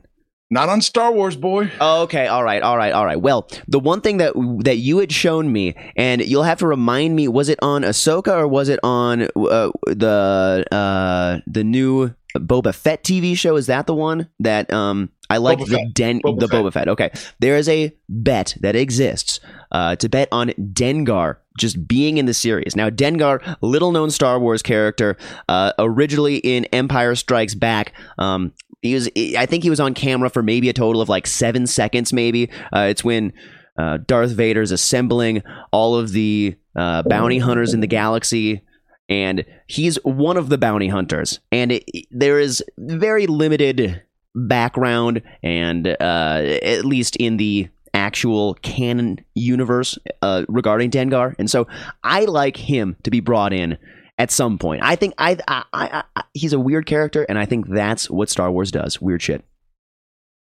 Not 0.51 0.67
on 0.67 0.81
Star 0.81 1.11
Wars, 1.11 1.35
boy. 1.35 1.71
Oh, 1.79 2.03
okay, 2.03 2.25
all 2.25 2.43
right, 2.43 2.61
all 2.63 2.75
right, 2.75 2.91
all 2.91 3.05
right. 3.05 3.21
Well, 3.21 3.47
the 3.67 3.79
one 3.79 4.01
thing 4.01 4.17
that 4.17 4.33
that 4.63 4.77
you 4.77 4.97
had 4.97 5.11
shown 5.11 5.51
me, 5.51 5.75
and 5.95 6.21
you'll 6.21 6.43
have 6.43 6.59
to 6.59 6.67
remind 6.67 7.15
me, 7.15 7.27
was 7.27 7.49
it 7.49 7.59
on 7.61 7.83
Ahsoka 7.83 8.35
or 8.35 8.47
was 8.47 8.67
it 8.67 8.79
on 8.81 9.23
uh, 9.23 9.69
the 9.85 10.65
uh, 10.71 11.39
the 11.45 11.63
new 11.63 12.15
Boba 12.35 12.73
Fett 12.73 13.03
TV 13.03 13.37
show? 13.37 13.55
Is 13.55 13.67
that 13.67 13.87
the 13.87 13.93
one 13.93 14.29
that 14.39 14.71
um 14.71 15.09
I 15.29 15.37
like 15.37 15.59
the 15.59 15.89
Den 15.93 16.21
Boba 16.21 16.39
the 16.39 16.47
Fett. 16.47 16.63
Boba 16.63 16.73
Fett? 16.73 16.87
Okay, 16.89 17.11
there 17.39 17.55
is 17.55 17.69
a 17.69 17.95
bet 18.07 18.57
that 18.61 18.75
exists 18.75 19.39
uh, 19.71 19.95
to 19.97 20.09
bet 20.09 20.27
on 20.31 20.49
Dengar 20.49 21.37
just 21.57 21.87
being 21.87 22.17
in 22.17 22.25
the 22.25 22.33
series. 22.33 22.75
Now, 22.75 22.89
Dengar, 22.89 23.57
little 23.61 23.91
known 23.91 24.09
Star 24.09 24.39
Wars 24.39 24.63
character, 24.63 25.17
uh, 25.47 25.73
originally 25.77 26.37
in 26.37 26.65
Empire 26.65 27.13
Strikes 27.15 27.53
Back. 27.53 27.93
Um, 28.17 28.53
he 28.81 28.95
was, 28.95 29.09
I 29.37 29.45
think 29.45 29.63
he 29.63 29.69
was 29.69 29.79
on 29.79 29.93
camera 29.93 30.29
for 30.29 30.41
maybe 30.41 30.69
a 30.69 30.73
total 30.73 31.01
of 31.01 31.09
like 31.09 31.27
seven 31.27 31.67
seconds. 31.67 32.13
Maybe 32.13 32.49
uh, 32.73 32.87
it's 32.89 33.03
when 33.03 33.33
uh, 33.77 33.97
Darth 33.97 34.31
Vader's 34.31 34.71
assembling 34.71 35.43
all 35.71 35.95
of 35.95 36.11
the 36.11 36.55
uh, 36.75 37.03
bounty 37.03 37.39
hunters 37.39 37.73
in 37.73 37.81
the 37.81 37.87
galaxy. 37.87 38.61
And 39.09 39.43
he's 39.67 39.95
one 40.03 40.37
of 40.37 40.49
the 40.49 40.57
bounty 40.57 40.87
hunters, 40.87 41.39
and 41.51 41.71
it, 41.71 42.07
there 42.11 42.39
is 42.39 42.63
very 42.77 43.25
limited 43.25 44.03
background, 44.35 45.23
and 45.41 45.87
uh, 45.87 46.59
at 46.61 46.85
least 46.85 47.15
in 47.15 47.37
the 47.37 47.69
actual 47.95 48.53
canon 48.55 49.19
universe 49.33 49.97
uh, 50.21 50.45
regarding 50.47 50.91
Dengar, 50.91 51.35
and 51.39 51.49
so 51.49 51.67
I 52.03 52.25
like 52.25 52.55
him 52.55 52.95
to 53.03 53.09
be 53.09 53.19
brought 53.19 53.51
in 53.51 53.79
at 54.19 54.29
some 54.29 54.59
point. 54.59 54.83
I 54.83 54.95
think 54.95 55.15
I, 55.17 55.37
I, 55.47 55.63
I, 55.73 56.03
I 56.15 56.23
he's 56.35 56.53
a 56.53 56.59
weird 56.59 56.85
character, 56.85 57.25
and 57.27 57.39
I 57.39 57.45
think 57.45 57.67
that's 57.67 58.09
what 58.09 58.29
Star 58.29 58.51
Wars 58.51 58.69
does. 58.69 59.01
Weird 59.01 59.23
shit. 59.23 59.43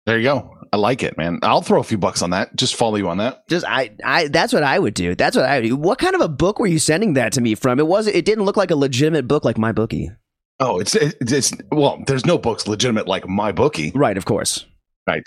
There 0.05 0.17
you 0.17 0.24
go. 0.24 0.56
I 0.71 0.77
like 0.77 1.03
it, 1.03 1.17
man. 1.17 1.39
I'll 1.43 1.62
throw 1.62 1.79
a 1.79 1.83
few 1.83 1.97
bucks 1.97 2.21
on 2.21 2.31
that. 2.31 2.55
Just 2.55 2.75
follow 2.75 2.95
you 2.95 3.09
on 3.09 3.17
that. 3.17 3.47
Just 3.47 3.65
I, 3.65 3.91
I. 4.03 4.27
That's 4.27 4.53
what 4.53 4.63
I 4.63 4.77
would 4.77 4.93
do. 4.93 5.15
That's 5.15 5.36
what 5.36 5.45
I 5.45 5.59
would 5.59 5.67
do. 5.67 5.75
What 5.75 6.00
kind 6.00 6.15
of 6.15 6.21
a 6.21 6.27
book 6.27 6.59
were 6.59 6.67
you 6.67 6.79
sending 6.79 7.13
that 7.13 7.33
to 7.33 7.41
me 7.41 7.55
from? 7.55 7.79
It 7.79 7.88
was. 7.88 8.07
It 8.07 8.25
didn't 8.25 8.45
look 8.45 8.57
like 8.57 8.71
a 8.71 8.75
legitimate 8.75 9.27
book 9.27 9.45
like 9.45 9.57
my 9.57 9.71
bookie. 9.71 10.12
Oh, 10.59 10.79
it's 10.79 10.95
it's, 10.95 11.31
it's 11.31 11.53
well. 11.71 12.01
There's 12.07 12.25
no 12.25 12.38
books 12.38 12.67
legitimate 12.67 13.07
like 13.07 13.27
my 13.27 13.51
bookie. 13.51 13.91
Right. 13.93 14.17
Of 14.17 14.25
course. 14.25 14.65
Right. 15.07 15.24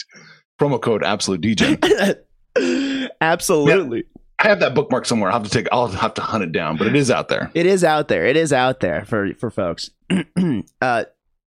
Promo 0.60 0.80
code 0.80 1.02
absolute 1.02 1.40
DJ. 1.40 2.18
Absolutely. 3.20 4.04
I 4.38 4.48
have 4.48 4.60
that 4.60 4.74
bookmark 4.74 5.06
somewhere. 5.06 5.30
I'll 5.30 5.38
have 5.38 5.48
to 5.48 5.50
take. 5.50 5.68
I'll 5.70 5.88
have 5.88 6.14
to 6.14 6.22
hunt 6.22 6.42
it 6.44 6.52
down, 6.52 6.76
but 6.76 6.86
it 6.86 6.96
is 6.96 7.10
out 7.10 7.28
there. 7.28 7.50
It 7.54 7.66
is 7.66 7.84
out 7.84 8.08
there. 8.08 8.26
It 8.26 8.36
is 8.36 8.52
out 8.52 8.80
there 8.80 9.04
for 9.04 9.34
for 9.34 9.50
folks. 9.50 9.90
uh, 10.80 11.04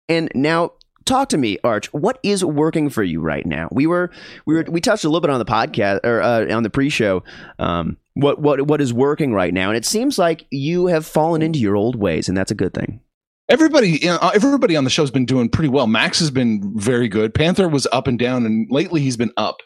and 0.07 0.31
now 0.33 0.73
talk 1.09 1.29
to 1.29 1.37
me, 1.37 1.57
Arch. 1.63 1.91
What 1.91 2.19
is 2.23 2.45
working 2.45 2.89
for 2.89 3.03
you 3.03 3.19
right 3.19 3.45
now? 3.45 3.67
We 3.71 3.87
were 3.87 4.11
we 4.45 4.55
were 4.55 4.65
we 4.69 4.79
touched 4.79 5.03
a 5.03 5.09
little 5.09 5.21
bit 5.21 5.29
on 5.29 5.39
the 5.39 5.45
podcast 5.45 6.01
or 6.05 6.21
uh, 6.21 6.53
on 6.53 6.63
the 6.63 6.69
pre-show. 6.69 7.23
Um, 7.57 7.97
what 8.13 8.39
what 8.39 8.61
what 8.67 8.79
is 8.79 8.93
working 8.93 9.33
right 9.33 9.53
now? 9.53 9.69
And 9.69 9.77
it 9.77 9.85
seems 9.85 10.17
like 10.17 10.45
you 10.51 10.87
have 10.87 11.05
fallen 11.05 11.41
into 11.41 11.59
your 11.59 11.75
old 11.75 11.95
ways, 11.95 12.29
and 12.29 12.37
that's 12.37 12.51
a 12.51 12.55
good 12.55 12.73
thing. 12.73 13.01
Everybody, 13.49 13.99
you 14.01 14.07
know, 14.07 14.19
everybody 14.33 14.75
on 14.75 14.83
the 14.83 14.91
show 14.91 15.01
has 15.01 15.11
been 15.11 15.25
doing 15.25 15.49
pretty 15.49 15.69
well. 15.69 15.87
Max 15.87 16.19
has 16.19 16.29
been 16.29 16.71
very 16.77 17.07
good. 17.07 17.33
Panther 17.33 17.67
was 17.67 17.87
up 17.91 18.07
and 18.07 18.19
down, 18.19 18.45
and 18.45 18.67
lately 18.69 19.01
he's 19.01 19.17
been 19.17 19.33
up. 19.37 19.57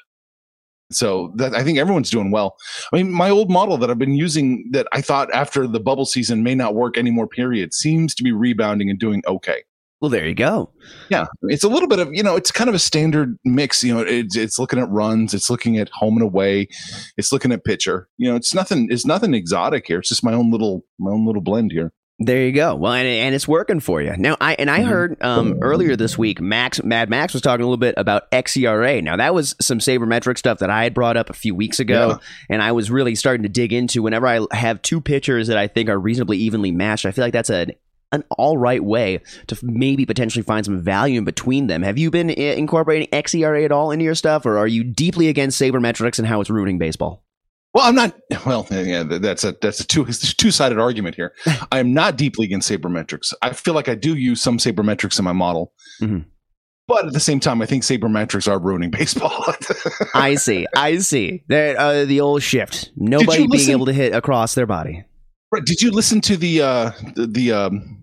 So 0.91 1.33
that 1.35 1.55
I 1.55 1.63
think 1.63 1.77
everyone's 1.77 2.11
doing 2.11 2.31
well. 2.31 2.55
I 2.93 2.97
mean, 2.97 3.11
my 3.11 3.29
old 3.29 3.49
model 3.49 3.77
that 3.77 3.89
I've 3.89 3.97
been 3.97 4.15
using 4.15 4.69
that 4.71 4.87
I 4.93 5.01
thought 5.01 5.33
after 5.33 5.67
the 5.67 5.79
bubble 5.79 6.05
season 6.05 6.43
may 6.43 6.55
not 6.55 6.75
work 6.75 6.97
anymore. 6.97 7.27
Period 7.27 7.73
seems 7.73 8.15
to 8.15 8.23
be 8.23 8.31
rebounding 8.31 8.89
and 8.89 8.99
doing 8.99 9.23
okay. 9.27 9.63
Well, 10.03 10.09
there 10.09 10.27
you 10.27 10.35
go. 10.35 10.69
Yeah, 11.09 11.27
it's 11.43 11.63
a 11.63 11.69
little 11.69 11.87
bit 11.87 11.99
of 11.99 12.09
you 12.13 12.23
know, 12.23 12.35
it's 12.35 12.51
kind 12.51 12.67
of 12.67 12.75
a 12.75 12.79
standard 12.79 13.37
mix. 13.45 13.81
You 13.85 13.93
know, 13.93 14.01
it's 14.01 14.35
it's 14.35 14.59
looking 14.59 14.77
at 14.79 14.89
runs, 14.89 15.33
it's 15.33 15.49
looking 15.49 15.77
at 15.77 15.87
home 15.93 16.15
and 16.15 16.23
away, 16.23 16.67
it's 17.15 17.31
looking 17.31 17.53
at 17.53 17.63
pitcher. 17.63 18.09
You 18.17 18.29
know, 18.29 18.35
it's 18.35 18.53
nothing. 18.53 18.89
It's 18.91 19.05
nothing 19.05 19.33
exotic 19.33 19.85
here. 19.87 19.99
It's 19.99 20.09
just 20.09 20.21
my 20.21 20.33
own 20.33 20.51
little 20.51 20.83
my 20.99 21.09
own 21.11 21.25
little 21.25 21.41
blend 21.41 21.71
here. 21.71 21.93
There 22.19 22.45
you 22.45 22.51
go. 22.51 22.75
Well, 22.75 22.91
and, 22.93 23.07
and 23.07 23.33
it's 23.33 23.47
working 23.47 23.79
for 23.79 24.01
you 24.01 24.13
now. 24.17 24.35
I 24.41 24.53
and 24.55 24.69
I 24.69 24.81
Mhm. 24.81 24.87
heard 24.87 25.23
um, 25.23 25.57
earlier 25.61 25.95
this 25.95 26.17
week, 26.17 26.39
Max 26.41 26.83
Mad 26.83 27.09
Max 27.09 27.31
was 27.31 27.41
talking 27.41 27.63
a 27.63 27.65
little 27.65 27.77
bit 27.77 27.95
about 27.97 28.29
XERA. 28.31 29.01
Now 29.01 29.15
that 29.15 29.33
was 29.33 29.55
some 29.61 29.79
sabermetric 29.79 30.37
stuff 30.37 30.59
that 30.59 30.69
I 30.69 30.83
had 30.83 30.93
brought 30.93 31.15
up 31.17 31.29
a 31.29 31.33
few 31.33 31.55
weeks 31.55 31.79
ago, 31.79 32.09
Yeah. 32.09 32.17
and 32.49 32.61
I 32.61 32.73
was 32.73 32.91
really 32.91 33.15
starting 33.15 33.43
to 33.43 33.49
dig 33.49 33.71
into. 33.73 34.03
Whenever 34.03 34.27
I 34.27 34.41
have 34.51 34.81
two 34.81 34.99
pitchers 35.01 35.47
that 35.47 35.57
I 35.57 35.67
think 35.67 35.89
are 35.89 35.97
reasonably 35.97 36.37
evenly 36.37 36.71
matched, 36.71 37.05
I 37.05 37.11
feel 37.11 37.23
like 37.25 37.33
that's 37.33 37.49
an 37.49 37.71
an 38.13 38.23
all 38.37 38.57
right 38.57 38.81
way 38.83 39.19
to 39.47 39.57
maybe 39.61 40.05
potentially 40.05 40.43
find 40.43 40.63
some 40.65 40.81
value 40.81 41.17
in 41.17 41.25
between 41.25 41.67
them. 41.67 41.81
Have 41.83 41.97
you 41.97 42.09
been 42.09 42.29
i- 42.29 42.33
incorporating 42.33 43.07
XERA 43.11 43.65
at 43.65 43.71
all 43.73 43.91
into 43.91 44.05
your 44.05 44.15
stuff, 44.15 44.45
or 44.45 44.57
are 44.57 44.67
you 44.67 44.83
deeply 44.85 45.27
against 45.27 45.59
sabermetrics 45.61 46.17
and 46.19 46.27
how 46.27 46.39
it's 46.39 46.49
ruining 46.49 46.77
baseball? 46.77 47.25
Well, 47.73 47.85
I'm 47.85 47.95
not. 47.95 48.15
Well, 48.45 48.67
yeah, 48.71 49.03
that's 49.03 49.43
a 49.43 49.55
that's 49.61 49.79
a 49.79 49.87
two 49.87 50.05
two 50.37 50.51
sided 50.51 50.77
argument 50.79 51.15
here. 51.15 51.33
I 51.71 51.79
am 51.79 51.93
not 51.93 52.15
deeply 52.17 52.45
against 52.45 52.69
sabermetrics. 52.71 53.33
I 53.41 53.51
feel 53.53 53.73
like 53.73 53.89
I 53.89 53.95
do 53.95 54.15
use 54.15 54.39
some 54.41 54.57
sabermetrics 54.59 55.17
in 55.17 55.25
my 55.25 55.33
model, 55.33 55.73
Mhm. 55.99 56.25
but 56.87 57.07
at 57.07 57.13
the 57.13 57.19
same 57.19 57.39
time, 57.39 57.63
I 57.63 57.65
think 57.65 57.81
sabermetrics 57.81 58.47
are 58.47 58.59
ruining 58.59 58.91
baseball. 58.91 59.43
I 60.13 60.35
see. 60.35 60.67
I 60.77 60.99
see. 60.99 61.41
There, 61.47 61.79
uh, 61.79 62.05
the 62.05 62.21
old 62.21 62.43
shift. 62.43 62.91
Nobody 62.95 63.39
being 63.39 63.49
listen- 63.49 63.71
able 63.71 63.87
to 63.87 63.93
hit 63.93 64.13
across 64.13 64.53
their 64.53 64.67
body. 64.67 65.03
Right, 65.51 65.65
Did 65.65 65.81
you 65.81 65.89
listen 65.91 66.21
to 66.21 66.37
the 66.37 66.61
uh 66.61 66.91
the, 67.15 67.25
the 67.27 67.51
um 67.53 68.02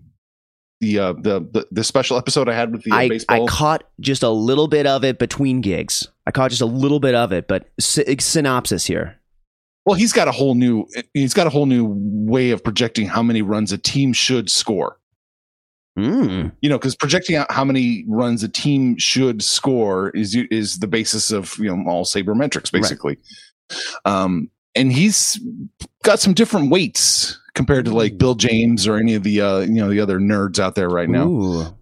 the 0.81 0.99
uh 0.99 1.13
the, 1.13 1.39
the 1.39 1.67
the 1.71 1.83
special 1.83 2.17
episode 2.17 2.49
I 2.49 2.53
had 2.53 2.73
with 2.73 2.83
the 2.83 2.91
uh, 2.91 2.95
I, 2.95 3.19
I 3.29 3.45
caught 3.47 3.83
just 3.99 4.23
a 4.23 4.29
little 4.29 4.67
bit 4.67 4.85
of 4.85 5.05
it 5.05 5.19
between 5.19 5.61
gigs. 5.61 6.07
I 6.27 6.31
caught 6.31 6.49
just 6.49 6.61
a 6.61 6.65
little 6.65 6.99
bit 6.99 7.15
of 7.15 7.31
it, 7.31 7.47
but 7.47 7.69
sy- 7.79 8.17
synopsis 8.19 8.85
here. 8.85 9.17
well, 9.85 9.95
he's 9.95 10.11
got 10.11 10.27
a 10.27 10.31
whole 10.31 10.55
new 10.55 10.87
he's 11.13 11.33
got 11.33 11.47
a 11.47 11.49
whole 11.49 11.67
new 11.67 11.93
way 11.95 12.51
of 12.51 12.63
projecting 12.63 13.07
how 13.07 13.23
many 13.23 13.41
runs 13.41 13.71
a 13.71 13.77
team 13.77 14.11
should 14.11 14.49
score. 14.49 14.97
Mm. 15.99 16.53
you 16.61 16.69
know, 16.69 16.77
because 16.77 16.95
projecting 16.95 17.35
out 17.35 17.51
how 17.51 17.65
many 17.65 18.05
runs 18.07 18.43
a 18.43 18.49
team 18.49 18.97
should 18.97 19.43
score 19.43 20.09
is 20.11 20.35
is 20.49 20.79
the 20.79 20.87
basis 20.87 21.31
of 21.31 21.57
you 21.57 21.65
know 21.65 21.89
all 21.89 22.05
sabermetrics 22.05 22.71
basically. 22.71 23.17
Um, 24.05 24.49
and 24.75 24.91
he's 24.91 25.39
got 26.03 26.19
some 26.19 26.33
different 26.33 26.71
weights 26.71 27.39
compared 27.53 27.85
to 27.85 27.93
like 27.93 28.17
Bill 28.17 28.35
James 28.35 28.87
or 28.87 28.97
any 28.97 29.13
of 29.13 29.23
the 29.23 29.41
uh, 29.41 29.59
you 29.59 29.73
know 29.75 29.89
the 29.89 29.99
other 29.99 30.19
nerds 30.19 30.59
out 30.59 30.75
there 30.75 30.89
right 30.89 31.09
now. 31.09 31.27
Ooh. 31.27 31.77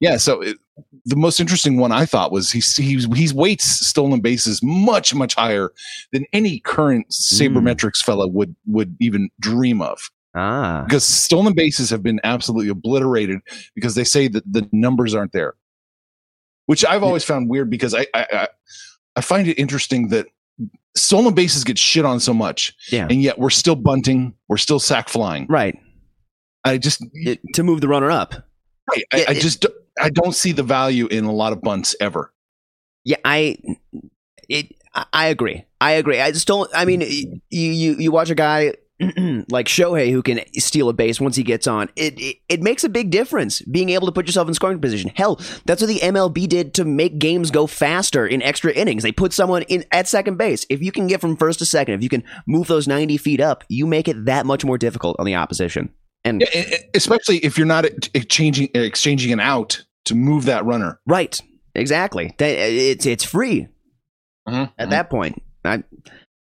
Yeah, 0.00 0.16
so 0.16 0.40
it, 0.40 0.56
the 1.04 1.16
most 1.16 1.40
interesting 1.40 1.78
one 1.78 1.90
I 1.90 2.04
thought 2.06 2.30
was 2.30 2.52
he's 2.52 2.76
he's 2.76 3.06
he's 3.14 3.34
weights 3.34 3.64
stolen 3.64 4.20
bases 4.20 4.60
much 4.62 5.14
much 5.14 5.34
higher 5.34 5.72
than 6.12 6.24
any 6.32 6.60
current 6.60 7.08
sabermetrics 7.08 8.02
fella 8.02 8.28
would 8.28 8.54
would 8.66 8.96
even 9.00 9.30
dream 9.40 9.82
of 9.82 10.10
Ah. 10.34 10.84
because 10.84 11.04
stolen 11.04 11.54
bases 11.54 11.90
have 11.90 12.02
been 12.02 12.20
absolutely 12.22 12.68
obliterated 12.68 13.40
because 13.74 13.96
they 13.96 14.04
say 14.04 14.28
that 14.28 14.44
the 14.50 14.68
numbers 14.70 15.14
aren't 15.14 15.32
there, 15.32 15.54
which 16.66 16.84
I've 16.84 17.02
always 17.02 17.24
found 17.24 17.48
weird 17.48 17.70
because 17.70 17.94
I 17.94 18.06
I, 18.14 18.26
I, 18.32 18.48
I 19.16 19.20
find 19.20 19.48
it 19.48 19.58
interesting 19.58 20.08
that 20.08 20.26
stolen 20.96 21.34
bases 21.34 21.64
get 21.64 21.78
shit 21.78 22.04
on 22.04 22.20
so 22.20 22.34
much, 22.34 22.74
Yeah. 22.90 23.06
and 23.10 23.22
yet 23.22 23.38
we're 23.38 23.50
still 23.50 23.76
bunting, 23.76 24.34
we're 24.48 24.56
still 24.56 24.78
sack 24.80 25.08
flying. 25.08 25.46
Right. 25.48 25.76
I 26.64 26.78
just 26.78 27.04
It- 27.14 27.40
to 27.54 27.62
move 27.62 27.80
the 27.80 27.88
runner 27.88 28.10
up. 28.10 28.34
I, 28.90 29.02
I, 29.12 29.24
I 29.28 29.34
just 29.34 29.60
don't- 29.60 29.74
I 30.00 30.10
don't 30.10 30.34
see 30.34 30.52
the 30.52 30.62
value 30.62 31.06
in 31.06 31.24
a 31.24 31.32
lot 31.32 31.52
of 31.52 31.60
bunts 31.60 31.94
ever. 32.00 32.32
Yeah, 33.04 33.16
I 33.24 33.56
it 34.48 34.72
I- 34.94 35.06
I 35.12 35.26
agree. 35.26 35.64
I 35.80 35.92
agree. 35.92 36.20
I 36.20 36.30
just 36.32 36.46
don't 36.46 36.70
I 36.74 36.84
mean 36.84 37.00
you 37.02 37.40
you 37.50 37.96
you 37.98 38.12
watch 38.12 38.30
a 38.30 38.34
guy 38.34 38.74
like 39.48 39.66
Shohei 39.66 40.10
who 40.10 40.22
can 40.22 40.40
steal 40.58 40.88
a 40.88 40.92
base 40.92 41.20
once 41.20 41.36
he 41.36 41.42
gets 41.44 41.66
on. 41.66 41.88
It, 41.94 42.18
it 42.20 42.36
it 42.48 42.62
makes 42.62 42.82
a 42.82 42.88
big 42.88 43.10
difference 43.10 43.60
being 43.62 43.90
able 43.90 44.06
to 44.06 44.12
put 44.12 44.26
yourself 44.26 44.48
in 44.48 44.54
scoring 44.54 44.80
position. 44.80 45.12
Hell, 45.14 45.36
that's 45.66 45.80
what 45.80 45.86
the 45.88 46.00
MLB 46.00 46.48
did 46.48 46.74
to 46.74 46.84
make 46.84 47.18
games 47.18 47.50
go 47.50 47.66
faster 47.68 48.26
in 48.26 48.42
extra 48.42 48.72
innings. 48.72 49.04
They 49.04 49.12
put 49.12 49.32
someone 49.32 49.62
in 49.62 49.84
at 49.92 50.08
second 50.08 50.36
base. 50.36 50.66
If 50.68 50.82
you 50.82 50.90
can 50.90 51.06
get 51.06 51.20
from 51.20 51.36
first 51.36 51.60
to 51.60 51.64
second, 51.64 51.94
if 51.94 52.02
you 52.02 52.08
can 52.08 52.24
move 52.46 52.66
those 52.66 52.88
90 52.88 53.16
feet 53.18 53.40
up, 53.40 53.62
you 53.68 53.86
make 53.86 54.08
it 54.08 54.24
that 54.24 54.46
much 54.46 54.64
more 54.64 54.78
difficult 54.78 55.16
on 55.20 55.26
the 55.26 55.36
opposition. 55.36 55.90
And 56.24 56.40
Yeah, 56.52 56.64
especially 56.94 57.36
if 57.38 57.56
you're 57.56 57.66
not 57.68 57.84
ex- 57.84 58.10
exchanging 58.14 58.68
exchanging 58.74 59.32
an 59.32 59.38
out 59.40 59.84
to 60.06 60.16
move 60.16 60.46
that 60.46 60.64
runner. 60.64 60.98
Right. 61.06 61.40
Exactly. 61.76 62.34
It's 62.40 63.06
it's 63.06 63.22
free 63.22 63.68
Mhm, 64.48 64.72
at 64.76 64.90
that 64.90 65.08
point. 65.10 65.40
I 65.64 65.84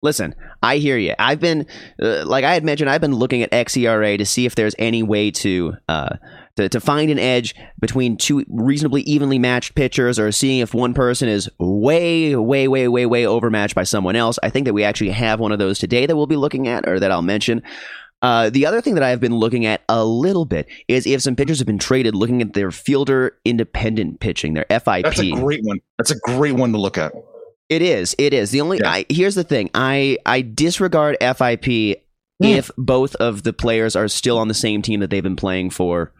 Listen, 0.03 0.35
I 0.61 0.77
hear 0.77 0.97
you. 0.97 1.15
I've 1.17 1.39
been, 1.39 1.65
uh, 2.01 2.23
like 2.25 2.43
I 2.43 2.53
had 2.53 2.63
mentioned, 2.63 2.87
I've 2.87 3.01
been 3.01 3.15
looking 3.15 3.41
at 3.41 3.51
XERA 3.51 4.19
to 4.19 4.25
see 4.27 4.45
if 4.45 4.53
there's 4.53 4.75
any 4.77 5.01
way 5.01 5.31
to, 5.31 5.73
uh, 5.89 6.17
to, 6.55 6.69
to 6.69 6.79
find 6.79 7.09
an 7.09 7.17
edge 7.17 7.55
between 7.79 8.15
two 8.15 8.45
reasonably 8.47 9.01
evenly 9.01 9.39
matched 9.39 9.73
pitchers 9.73 10.19
or 10.19 10.31
seeing 10.31 10.59
if 10.59 10.75
one 10.75 10.93
person 10.93 11.27
is 11.27 11.49
way, 11.57 12.35
way, 12.35 12.67
way, 12.67 12.87
way, 12.87 13.05
way 13.07 13.25
overmatched 13.25 13.73
by 13.73 13.83
someone 13.83 14.15
else. 14.15 14.37
I 14.43 14.51
think 14.51 14.65
that 14.65 14.73
we 14.73 14.83
actually 14.83 15.09
have 15.11 15.39
one 15.39 15.51
of 15.51 15.57
those 15.57 15.79
today 15.79 16.05
that 16.05 16.15
we'll 16.15 16.27
be 16.27 16.35
looking 16.35 16.67
at 16.67 16.87
or 16.87 16.99
that 16.99 17.11
I'll 17.11 17.23
mention. 17.23 17.63
Uh, 18.21 18.51
the 18.51 18.67
other 18.67 18.81
thing 18.81 18.95
that 18.95 19.03
I've 19.03 19.19
been 19.19 19.35
looking 19.35 19.65
at 19.65 19.81
a 19.89 20.05
little 20.05 20.45
bit 20.45 20.67
is 20.87 21.07
if 21.07 21.21
some 21.23 21.35
pitchers 21.35 21.57
have 21.59 21.67
been 21.67 21.79
traded, 21.79 22.15
looking 22.15 22.41
at 22.43 22.53
their 22.53 22.71
fielder 22.71 23.35
independent 23.45 24.19
pitching, 24.19 24.53
their 24.53 24.65
FIP. 24.69 25.03
That's 25.03 25.19
a 25.19 25.31
great 25.31 25.63
one. 25.63 25.79
That's 25.97 26.11
a 26.11 26.19
great 26.19 26.53
one 26.53 26.71
to 26.71 26.77
look 26.77 26.97
at. 26.99 27.13
It 27.69 27.81
is. 27.81 28.15
It 28.17 28.33
is. 28.33 28.51
The 28.51 28.61
only 28.61 28.79
Yeah. 28.79 28.89
I, 28.89 29.05
here's 29.09 29.35
the 29.35 29.43
thing. 29.43 29.69
I 29.73 30.17
I 30.25 30.41
disregard 30.41 31.17
FIP 31.21 32.01
if 32.39 32.69
both 32.77 33.15
of 33.15 33.43
the 33.43 33.53
players 33.53 33.95
are 33.95 34.07
still 34.07 34.37
on 34.37 34.47
the 34.47 34.53
same 34.53 34.81
team 34.81 34.99
that 34.99 35.09
they've 35.09 35.23
been 35.23 35.35
playing 35.35 35.71
for 35.71 36.13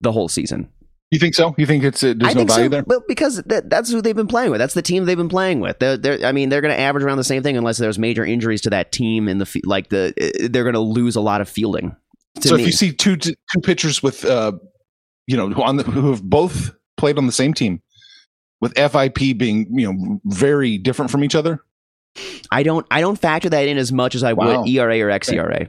the 0.00 0.12
whole 0.12 0.28
season. 0.28 0.68
You 1.12 1.18
think 1.18 1.34
so? 1.34 1.54
You 1.58 1.66
think 1.66 1.84
it's 1.84 2.02
uh, 2.02 2.14
there's 2.16 2.30
I 2.30 2.32
no 2.32 2.40
think 2.40 2.50
value 2.50 2.64
so, 2.64 2.68
there? 2.70 2.84
Well, 2.86 3.04
because 3.06 3.36
that, 3.42 3.68
that's 3.68 3.90
who 3.90 4.00
they've 4.00 4.16
been 4.16 4.26
playing 4.26 4.50
with. 4.50 4.58
That's 4.58 4.72
the 4.72 4.82
team 4.82 5.04
they've 5.04 5.16
been 5.16 5.28
playing 5.28 5.60
with. 5.60 5.78
They're, 5.78 5.98
they're, 5.98 6.24
I 6.24 6.32
mean, 6.32 6.48
they're 6.48 6.62
going 6.62 6.74
to 6.74 6.80
average 6.80 7.04
around 7.04 7.18
the 7.18 7.24
same 7.24 7.42
thing 7.42 7.56
unless 7.56 7.76
there's 7.76 7.98
major 7.98 8.24
injuries 8.24 8.62
to 8.62 8.70
that 8.70 8.92
team 8.92 9.28
in 9.28 9.36
the 9.36 9.60
like 9.64 9.90
the 9.90 10.14
uh, 10.20 10.48
they're 10.50 10.64
going 10.64 10.72
to 10.72 10.80
lose 10.80 11.14
a 11.14 11.20
lot 11.20 11.42
of 11.42 11.50
fielding. 11.50 11.94
So 12.40 12.56
me. 12.56 12.62
if 12.62 12.66
you 12.66 12.72
see 12.72 12.92
two 12.92 13.16
two 13.16 13.34
pitchers 13.62 14.02
with 14.02 14.24
uh, 14.24 14.52
you 15.26 15.36
know, 15.36 15.50
who 15.50 15.62
on 15.62 15.76
the, 15.76 15.82
who 15.82 16.10
have 16.10 16.22
both 16.22 16.74
played 16.96 17.18
on 17.18 17.26
the 17.26 17.32
same 17.32 17.52
team, 17.52 17.82
with 18.62 18.72
FIP 18.74 19.36
being 19.36 19.66
you 19.78 19.92
know 19.92 20.20
very 20.24 20.78
different 20.78 21.10
from 21.10 21.22
each 21.24 21.34
other, 21.34 21.62
I 22.50 22.62
don't 22.62 22.86
I 22.90 23.02
don't 23.02 23.18
factor 23.18 23.50
that 23.50 23.68
in 23.68 23.76
as 23.76 23.92
much 23.92 24.14
as 24.14 24.22
I 24.24 24.32
Wow. 24.32 24.62
would 24.62 24.68
ERA 24.70 24.98
or 25.00 25.08
XERA. 25.10 25.68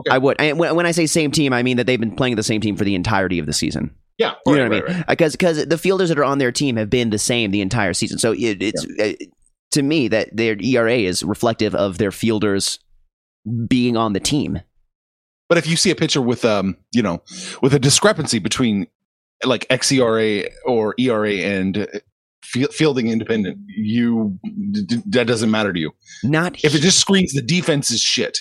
Okay. 0.00 0.10
I 0.10 0.18
would. 0.18 0.40
And 0.40 0.58
when, 0.58 0.74
when 0.74 0.86
I 0.86 0.90
say 0.92 1.06
same 1.06 1.30
team, 1.30 1.52
I 1.52 1.62
mean 1.62 1.76
that 1.76 1.86
they've 1.86 2.00
been 2.00 2.16
playing 2.16 2.36
the 2.36 2.42
same 2.42 2.60
team 2.62 2.76
for 2.76 2.84
the 2.84 2.94
entirety 2.94 3.38
of 3.38 3.44
the 3.46 3.52
season. 3.52 3.94
yeah, 4.18 4.32
You 4.46 4.56
know 4.56 4.62
what 4.62 4.70
right, 4.70 4.82
I 4.84 4.86
mean? 4.88 4.96
right. 4.96 5.06
Because 5.06 5.32
because 5.32 5.66
the 5.66 5.76
fielders 5.78 6.08
that 6.08 6.18
are 6.18 6.24
on 6.24 6.38
their 6.38 6.50
team 6.50 6.76
have 6.76 6.88
been 6.90 7.10
the 7.10 7.18
same 7.18 7.50
the 7.50 7.60
entire 7.60 7.92
season. 7.92 8.18
So 8.18 8.32
it, 8.32 8.62
it's 8.62 8.86
uh, 8.98 9.12
to 9.72 9.82
me 9.82 10.08
that 10.08 10.34
their 10.34 10.56
ERA 10.60 10.96
is 10.96 11.22
reflective 11.22 11.74
of 11.74 11.98
their 11.98 12.10
fielders 12.10 12.78
being 13.68 13.96
on 13.98 14.14
the 14.14 14.20
team. 14.20 14.60
But 15.50 15.58
if 15.58 15.66
you 15.66 15.76
see 15.76 15.90
a 15.90 15.94
pitcher 15.94 16.22
with 16.22 16.44
um, 16.46 16.78
you 16.92 17.02
know, 17.02 17.22
with 17.60 17.74
a 17.74 17.78
discrepancy 17.78 18.38
between 18.38 18.86
like 19.44 19.66
XERA 19.68 20.48
or 20.64 20.94
ERA 20.98 21.32
and 21.34 21.76
uh, 21.78 21.86
fielding 22.44 23.08
independent, 23.08 23.58
you 23.68 24.38
that 25.06 25.26
doesn't 25.26 25.50
matter 25.50 25.72
to 25.72 25.80
you. 25.80 25.92
Not 26.22 26.62
If 26.64 26.74
it 26.74 26.80
just 26.80 26.98
screens 26.98 27.32
the 27.32 27.42
defense 27.42 27.90
is 27.90 28.00
shit. 28.00 28.38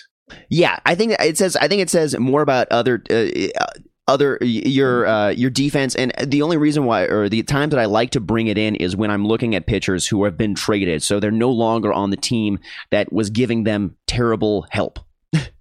Yeah, 0.50 0.80
I 0.86 0.96
think 0.96 1.16
it 1.20 1.38
says. 1.38 1.56
I 1.58 1.68
think 1.68 1.82
it 1.82 1.90
says 1.90 2.18
more 2.18 2.42
about 2.42 2.68
other. 2.72 3.04
Uh, 3.10 3.28
uh, 3.60 3.68
other 4.08 4.38
your 4.42 5.06
uh, 5.06 5.30
your 5.30 5.50
defense 5.50 5.96
and 5.96 6.12
the 6.26 6.42
only 6.42 6.58
reason 6.58 6.86
why 6.86 7.04
or 7.04 7.30
the 7.30 7.44
times 7.44 7.72
that 7.72 7.80
I 7.80 7.86
like 7.86 8.10
to 8.12 8.20
bring 8.20 8.48
it 8.48 8.58
in 8.58 8.76
is 8.76 8.96
when 8.96 9.12
I'm 9.12 9.26
looking 9.26 9.56
at 9.56 9.68
pitchers 9.68 10.08
who 10.08 10.26
have 10.26 10.36
been 10.36 10.56
traded 10.56 11.04
so 11.04 11.20
they're 11.20 11.32
no 11.32 11.52
longer 11.52 11.94
on 11.94 12.10
the 12.10 12.18
team 12.18 12.60
that 12.90 13.14
was 13.14 13.30
giving 13.30 13.64
them 13.64 13.96
terrible 14.08 14.66
help 14.72 15.00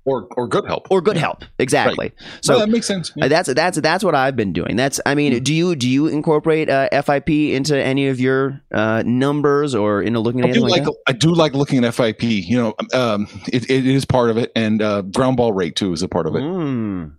Or 0.07 0.27
or 0.37 0.49
good 0.49 0.65
help. 0.67 0.87
or 0.91 1.03
good 1.03 1.19
help 1.19 1.45
exactly 1.59 2.13
So 2.41 2.55
so 2.55 2.59
that 2.61 2.71
makes 2.71 2.87
sense. 2.87 3.13
uh, 3.21 3.29
that's 3.29 3.53
that's 3.53 3.79
that's 3.81 4.03
what 4.03 4.15
I've 4.15 4.35
been 4.35 4.53
doing 4.55 4.75
that's 4.75 4.99
I 5.05 5.15
mean 5.15 5.43
do 5.43 5.53
you 5.53 5.77
do 5.77 5.87
you 5.89 6.07
incorporate 6.07 6.71
uh, 6.71 6.89
FIP 7.03 7.29
into 7.29 7.77
any 7.81 8.09
of 8.09 8.19
your 8.19 8.63
uh, 8.73 9.03
numbers 9.05 9.75
or 9.75 10.01
into 10.03 10.19
looking 10.21 10.41
at 10.41 10.51
I 10.51 10.53
do 10.53 10.61
like, 10.61 10.71
like 10.73 10.85
that? 10.85 10.95
I 11.07 11.13
do 11.13 11.35
like 11.35 11.53
looking 11.53 11.85
at 11.85 11.95
FIP. 11.95 12.23
You 12.23 12.57
know, 12.57 12.75
um, 12.95 13.29
it, 13.53 13.69
it 13.69 13.87
is 13.87 14.07
part 14.07 14.31
of 14.31 14.39
it, 14.39 14.51
and 14.57 14.81
uh, 14.81 15.03
ground 15.03 15.37
ball 15.37 15.53
rate 15.53 15.77
too 15.77 15.93
is 15.93 16.03
a 16.03 16.09
part 16.09 16.27
of 16.27 16.35
it. 16.35 16.41
Mm. 16.41 17.13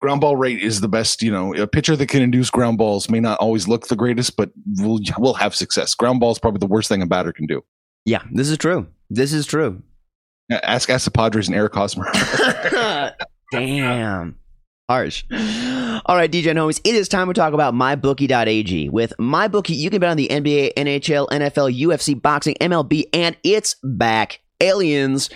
Ground 0.00 0.20
ball 0.20 0.36
rate 0.36 0.60
is 0.60 0.80
the 0.80 0.88
best. 0.88 1.22
You 1.22 1.30
know, 1.30 1.54
a 1.54 1.66
pitcher 1.66 1.94
that 1.96 2.08
can 2.08 2.22
induce 2.22 2.50
ground 2.50 2.76
balls 2.76 3.08
may 3.08 3.20
not 3.20 3.38
always 3.38 3.68
look 3.68 3.86
the 3.86 3.96
greatest, 3.96 4.36
but 4.36 4.50
will 4.78 4.98
will 5.18 5.34
have 5.34 5.54
success. 5.54 5.94
Ground 5.94 6.18
ball 6.20 6.32
is 6.32 6.38
probably 6.40 6.58
the 6.58 6.66
worst 6.66 6.88
thing 6.88 7.02
a 7.02 7.06
batter 7.06 7.32
can 7.32 7.46
do. 7.46 7.62
yeah 8.04 8.22
this 8.32 8.50
is 8.50 8.58
true 8.58 8.86
this 9.10 9.32
is 9.32 9.46
true 9.46 9.80
Ask 10.50 10.90
ask 10.90 11.04
the 11.04 11.10
Padres 11.10 11.48
and 11.48 11.56
Eric 11.56 11.74
Hosmer. 11.74 12.10
Damn. 13.52 14.38
Harsh. 14.88 15.24
All 15.32 16.16
right, 16.16 16.30
DJ 16.30 16.48
and 16.48 16.58
homies, 16.58 16.80
it 16.84 16.94
is 16.94 17.08
time 17.08 17.28
to 17.28 17.32
talk 17.34 17.54
about 17.54 17.72
MyBookie.ag. 17.72 18.90
With 18.90 19.14
MyBookie, 19.18 19.74
you 19.74 19.88
can 19.88 20.00
bet 20.00 20.10
on 20.10 20.18
the 20.18 20.28
NBA, 20.28 20.74
NHL, 20.74 21.28
NFL, 21.28 21.80
UFC, 21.80 22.20
boxing, 22.20 22.54
MLB, 22.60 23.04
and 23.14 23.36
it's 23.42 23.76
back. 23.82 24.40
Aliens. 24.60 25.30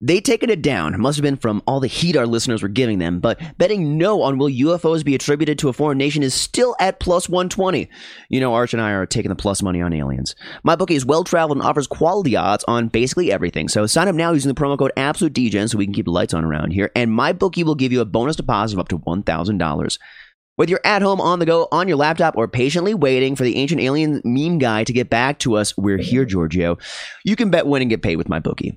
They 0.00 0.20
taken 0.20 0.48
it 0.48 0.62
down. 0.62 1.00
Must 1.00 1.16
have 1.16 1.24
been 1.24 1.36
from 1.36 1.60
all 1.66 1.80
the 1.80 1.88
heat 1.88 2.16
our 2.16 2.26
listeners 2.26 2.62
were 2.62 2.68
giving 2.68 3.00
them, 3.00 3.18
but 3.18 3.40
betting 3.58 3.98
no 3.98 4.22
on 4.22 4.38
will 4.38 4.48
UFOs 4.48 5.04
be 5.04 5.16
attributed 5.16 5.58
to 5.58 5.68
a 5.68 5.72
foreign 5.72 5.98
nation 5.98 6.22
is 6.22 6.34
still 6.34 6.76
at 6.78 7.00
plus 7.00 7.28
120. 7.28 7.90
You 8.28 8.38
know, 8.38 8.54
Arch 8.54 8.72
and 8.72 8.80
I 8.80 8.92
are 8.92 9.06
taking 9.06 9.28
the 9.28 9.34
plus 9.34 9.60
money 9.60 9.82
on 9.82 9.92
aliens. 9.92 10.36
My 10.62 10.76
bookie 10.76 10.94
is 10.94 11.04
well 11.04 11.24
traveled 11.24 11.58
and 11.58 11.66
offers 11.66 11.88
quality 11.88 12.36
odds 12.36 12.64
on 12.68 12.86
basically 12.86 13.32
everything. 13.32 13.68
So 13.68 13.86
sign 13.86 14.06
up 14.06 14.14
now 14.14 14.30
using 14.30 14.48
the 14.48 14.60
promo 14.60 14.78
code 14.78 14.92
AbsoluteDGen 14.96 15.68
so 15.68 15.78
we 15.78 15.86
can 15.86 15.94
keep 15.94 16.04
the 16.04 16.12
lights 16.12 16.32
on 16.32 16.44
around 16.44 16.70
here. 16.70 16.92
And 16.94 17.12
my 17.12 17.32
bookie 17.32 17.64
will 17.64 17.74
give 17.74 17.90
you 17.90 18.00
a 18.00 18.04
bonus 18.04 18.36
deposit 18.36 18.76
of 18.76 18.80
up 18.80 18.88
to 18.90 18.98
$1,000. 19.00 19.98
Whether 20.54 20.70
you're 20.70 20.80
at 20.84 21.02
home, 21.02 21.20
on 21.20 21.40
the 21.40 21.46
go, 21.46 21.66
on 21.72 21.88
your 21.88 21.96
laptop, 21.96 22.36
or 22.36 22.46
patiently 22.46 22.94
waiting 22.94 23.34
for 23.34 23.42
the 23.42 23.56
ancient 23.56 23.80
alien 23.80 24.22
meme 24.24 24.58
guy 24.58 24.84
to 24.84 24.92
get 24.92 25.10
back 25.10 25.40
to 25.40 25.56
us, 25.56 25.76
we're 25.76 25.98
here, 25.98 26.24
Giorgio. 26.24 26.78
You 27.24 27.34
can 27.34 27.50
bet, 27.50 27.66
win, 27.66 27.82
and 27.82 27.90
get 27.90 28.02
paid 28.02 28.16
with 28.16 28.28
MyBookie. 28.28 28.76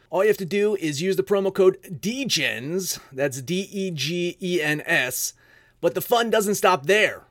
All 0.11 0.25
you 0.25 0.27
have 0.27 0.37
to 0.37 0.45
do 0.45 0.75
is 0.75 1.01
use 1.01 1.15
the 1.15 1.23
promo 1.23 1.53
code 1.53 1.81
DGENS, 1.83 2.99
that's 3.13 3.41
D 3.41 3.69
E 3.71 3.91
G 3.91 4.35
E 4.41 4.61
N 4.61 4.83
S, 4.85 5.33
but 5.79 5.95
the 5.95 6.01
fun 6.01 6.29
doesn't 6.29 6.55
stop 6.55 6.85
there. 6.85 7.23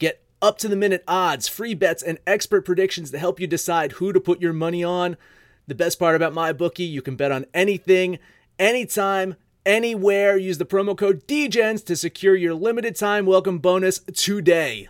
Get 0.00 0.20
up 0.42 0.58
to 0.58 0.68
the 0.68 0.74
minute 0.74 1.04
odds, 1.06 1.46
free 1.46 1.74
bets, 1.74 2.02
and 2.02 2.18
expert 2.26 2.64
predictions 2.64 3.12
to 3.12 3.20
help 3.20 3.38
you 3.38 3.46
decide 3.46 3.92
who 3.92 4.12
to 4.12 4.18
put 4.18 4.40
your 4.40 4.52
money 4.52 4.82
on. 4.82 5.16
The 5.68 5.76
best 5.76 6.00
part 6.00 6.16
about 6.16 6.34
my 6.34 6.52
bookie, 6.52 6.82
you 6.82 7.02
can 7.02 7.14
bet 7.14 7.30
on 7.30 7.46
anything, 7.54 8.18
anytime, 8.58 9.36
anywhere. 9.64 10.36
Use 10.36 10.58
the 10.58 10.66
promo 10.66 10.98
code 10.98 11.28
DGENS 11.28 11.84
to 11.86 11.94
secure 11.94 12.34
your 12.34 12.54
limited 12.54 12.96
time 12.96 13.26
welcome 13.26 13.60
bonus 13.60 14.00
today. 14.12 14.88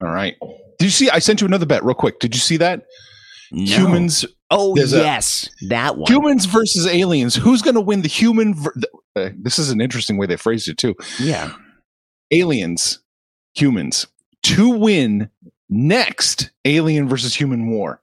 All 0.00 0.08
right. 0.08 0.36
Did 0.78 0.86
you 0.86 0.90
see? 0.90 1.10
I 1.10 1.18
sent 1.18 1.42
you 1.42 1.46
another 1.46 1.66
bet 1.66 1.84
real 1.84 1.94
quick. 1.94 2.18
Did 2.18 2.34
you 2.34 2.40
see 2.40 2.56
that? 2.56 2.86
No. 3.52 3.62
Humans 3.62 4.24
Oh, 4.50 4.74
There's 4.76 4.92
a- 4.92 4.98
yes. 4.98 5.48
that 5.68 5.96
one. 5.98 6.10
humans 6.10 6.44
versus 6.46 6.86
aliens. 6.86 7.34
Who's 7.34 7.62
going 7.62 7.74
to 7.74 7.80
win 7.80 8.02
the 8.02 8.08
human? 8.08 8.54
Ver- 8.54 8.74
uh, 9.16 9.30
this 9.38 9.58
is 9.58 9.70
an 9.70 9.80
interesting 9.80 10.16
way 10.18 10.26
they 10.26 10.36
phrased 10.36 10.68
it 10.68 10.78
too. 10.78 10.94
Yeah. 11.18 11.52
Aliens, 12.30 13.00
humans 13.54 14.06
to 14.44 14.70
win 14.70 15.30
next 15.68 16.50
alien 16.64 17.08
versus 17.08 17.34
human 17.34 17.68
war. 17.68 18.00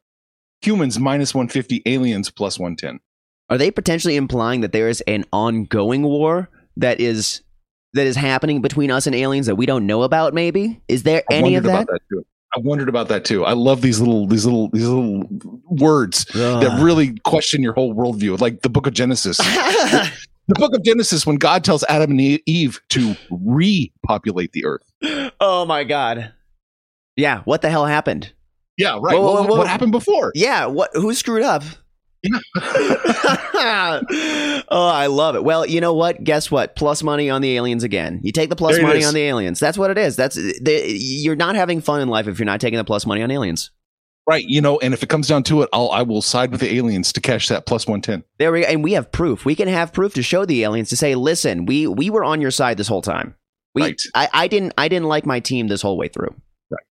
Humans 0.61 0.99
minus 0.99 1.33
150, 1.35 1.81
aliens 1.85 2.29
plus 2.29 2.57
110. 2.59 2.99
Are 3.49 3.57
they 3.57 3.69
potentially 3.71 4.15
implying 4.15 4.61
that 4.61 4.71
there 4.71 4.87
is 4.89 5.01
an 5.01 5.25
ongoing 5.33 6.03
war 6.03 6.49
that 6.77 6.99
is 6.99 7.41
that 7.93 8.07
is 8.07 8.15
happening 8.15 8.61
between 8.61 8.89
us 8.89 9.05
and 9.05 9.15
aliens 9.15 9.45
that 9.45 9.55
we 9.55 9.65
don't 9.65 9.85
know 9.85 10.03
about? 10.03 10.33
Maybe 10.33 10.81
is 10.87 11.03
there 11.03 11.23
I 11.29 11.35
any 11.35 11.55
of 11.55 11.63
that? 11.65 11.83
about 11.83 11.87
that 11.87 11.99
too. 12.09 12.25
I 12.55 12.59
wondered 12.59 12.89
about 12.89 13.07
that 13.07 13.25
too. 13.25 13.45
I 13.45 13.53
love 13.53 13.81
these 13.81 13.99
little, 13.99 14.27
these 14.27 14.45
little, 14.45 14.69
these 14.69 14.87
little 14.87 15.23
words 15.65 16.25
that 16.33 16.79
really 16.81 17.17
question 17.25 17.63
your 17.63 17.73
whole 17.73 17.95
worldview, 17.95 18.39
like 18.39 18.61
the 18.61 18.69
Book 18.69 18.87
of 18.87 18.93
Genesis. 18.93 19.37
the 20.47 20.55
book 20.55 20.75
of 20.75 20.83
Genesis 20.83 21.25
when 21.25 21.37
God 21.37 21.63
tells 21.63 21.83
Adam 21.85 22.11
and 22.11 22.21
Eve 22.21 22.79
to 22.89 23.15
repopulate 23.31 24.51
the 24.51 24.65
earth. 24.65 24.83
Oh 25.39 25.65
my 25.65 25.83
god. 25.83 26.33
Yeah, 27.15 27.41
what 27.41 27.61
the 27.61 27.69
hell 27.69 27.85
happened? 27.85 28.31
Yeah, 28.77 28.97
right. 29.01 29.15
Whoa, 29.15 29.21
whoa, 29.21 29.33
what, 29.33 29.49
whoa. 29.49 29.57
what 29.57 29.67
happened 29.67 29.91
before? 29.91 30.31
Yeah, 30.35 30.65
what 30.65 30.91
who 30.93 31.13
screwed 31.13 31.43
up? 31.43 31.63
Oh, 34.69 34.87
I 34.87 35.07
love 35.07 35.35
it. 35.35 35.43
Well, 35.43 35.65
you 35.65 35.81
know 35.81 35.93
what? 35.93 36.23
Guess 36.23 36.49
what? 36.51 36.75
Plus 36.75 37.03
money 37.03 37.29
on 37.29 37.41
the 37.41 37.55
aliens 37.55 37.83
again. 37.83 38.19
You 38.23 38.31
take 38.31 38.49
the 38.49 38.55
plus 38.55 38.79
money 38.81 38.99
is. 38.99 39.07
on 39.07 39.13
the 39.13 39.21
aliens. 39.21 39.59
That's 39.59 39.77
what 39.77 39.91
it 39.91 39.97
is. 39.97 40.15
That's 40.15 40.35
the, 40.35 40.83
you're 40.87 41.35
not 41.35 41.55
having 41.55 41.81
fun 41.81 42.01
in 42.01 42.07
life 42.09 42.27
if 42.27 42.39
you're 42.39 42.45
not 42.45 42.59
taking 42.61 42.77
the 42.77 42.83
plus 42.83 43.05
money 43.05 43.21
on 43.21 43.31
aliens. 43.31 43.71
Right. 44.27 44.43
You 44.47 44.61
know, 44.61 44.79
and 44.79 44.93
if 44.93 45.03
it 45.03 45.09
comes 45.09 45.27
down 45.27 45.43
to 45.43 45.61
it, 45.63 45.69
I'll 45.73 45.91
I 45.91 46.01
will 46.01 46.21
side 46.21 46.51
with 46.51 46.61
the 46.61 46.73
aliens 46.75 47.11
to 47.13 47.21
cash 47.21 47.49
that 47.49 47.65
plus 47.65 47.85
one 47.87 48.01
ten. 48.01 48.23
There 48.39 48.51
we 48.51 48.61
go. 48.61 48.67
And 48.67 48.83
we 48.83 48.93
have 48.93 49.11
proof. 49.11 49.43
We 49.45 49.55
can 49.55 49.67
have 49.67 49.91
proof 49.91 50.13
to 50.15 50.23
show 50.23 50.45
the 50.45 50.63
aliens 50.63 50.89
to 50.89 50.97
say, 50.97 51.15
listen, 51.15 51.65
we 51.65 51.87
we 51.87 52.09
were 52.09 52.23
on 52.23 52.39
your 52.41 52.51
side 52.51 52.77
this 52.77 52.87
whole 52.87 53.01
time. 53.01 53.35
We, 53.75 53.81
Right. 53.81 54.01
I, 54.15 54.29
I 54.33 54.47
didn't 54.47 54.73
I 54.77 54.87
didn't 54.87 55.07
like 55.07 55.25
my 55.25 55.39
team 55.39 55.67
this 55.67 55.81
whole 55.81 55.97
way 55.97 56.07
through. 56.07 56.33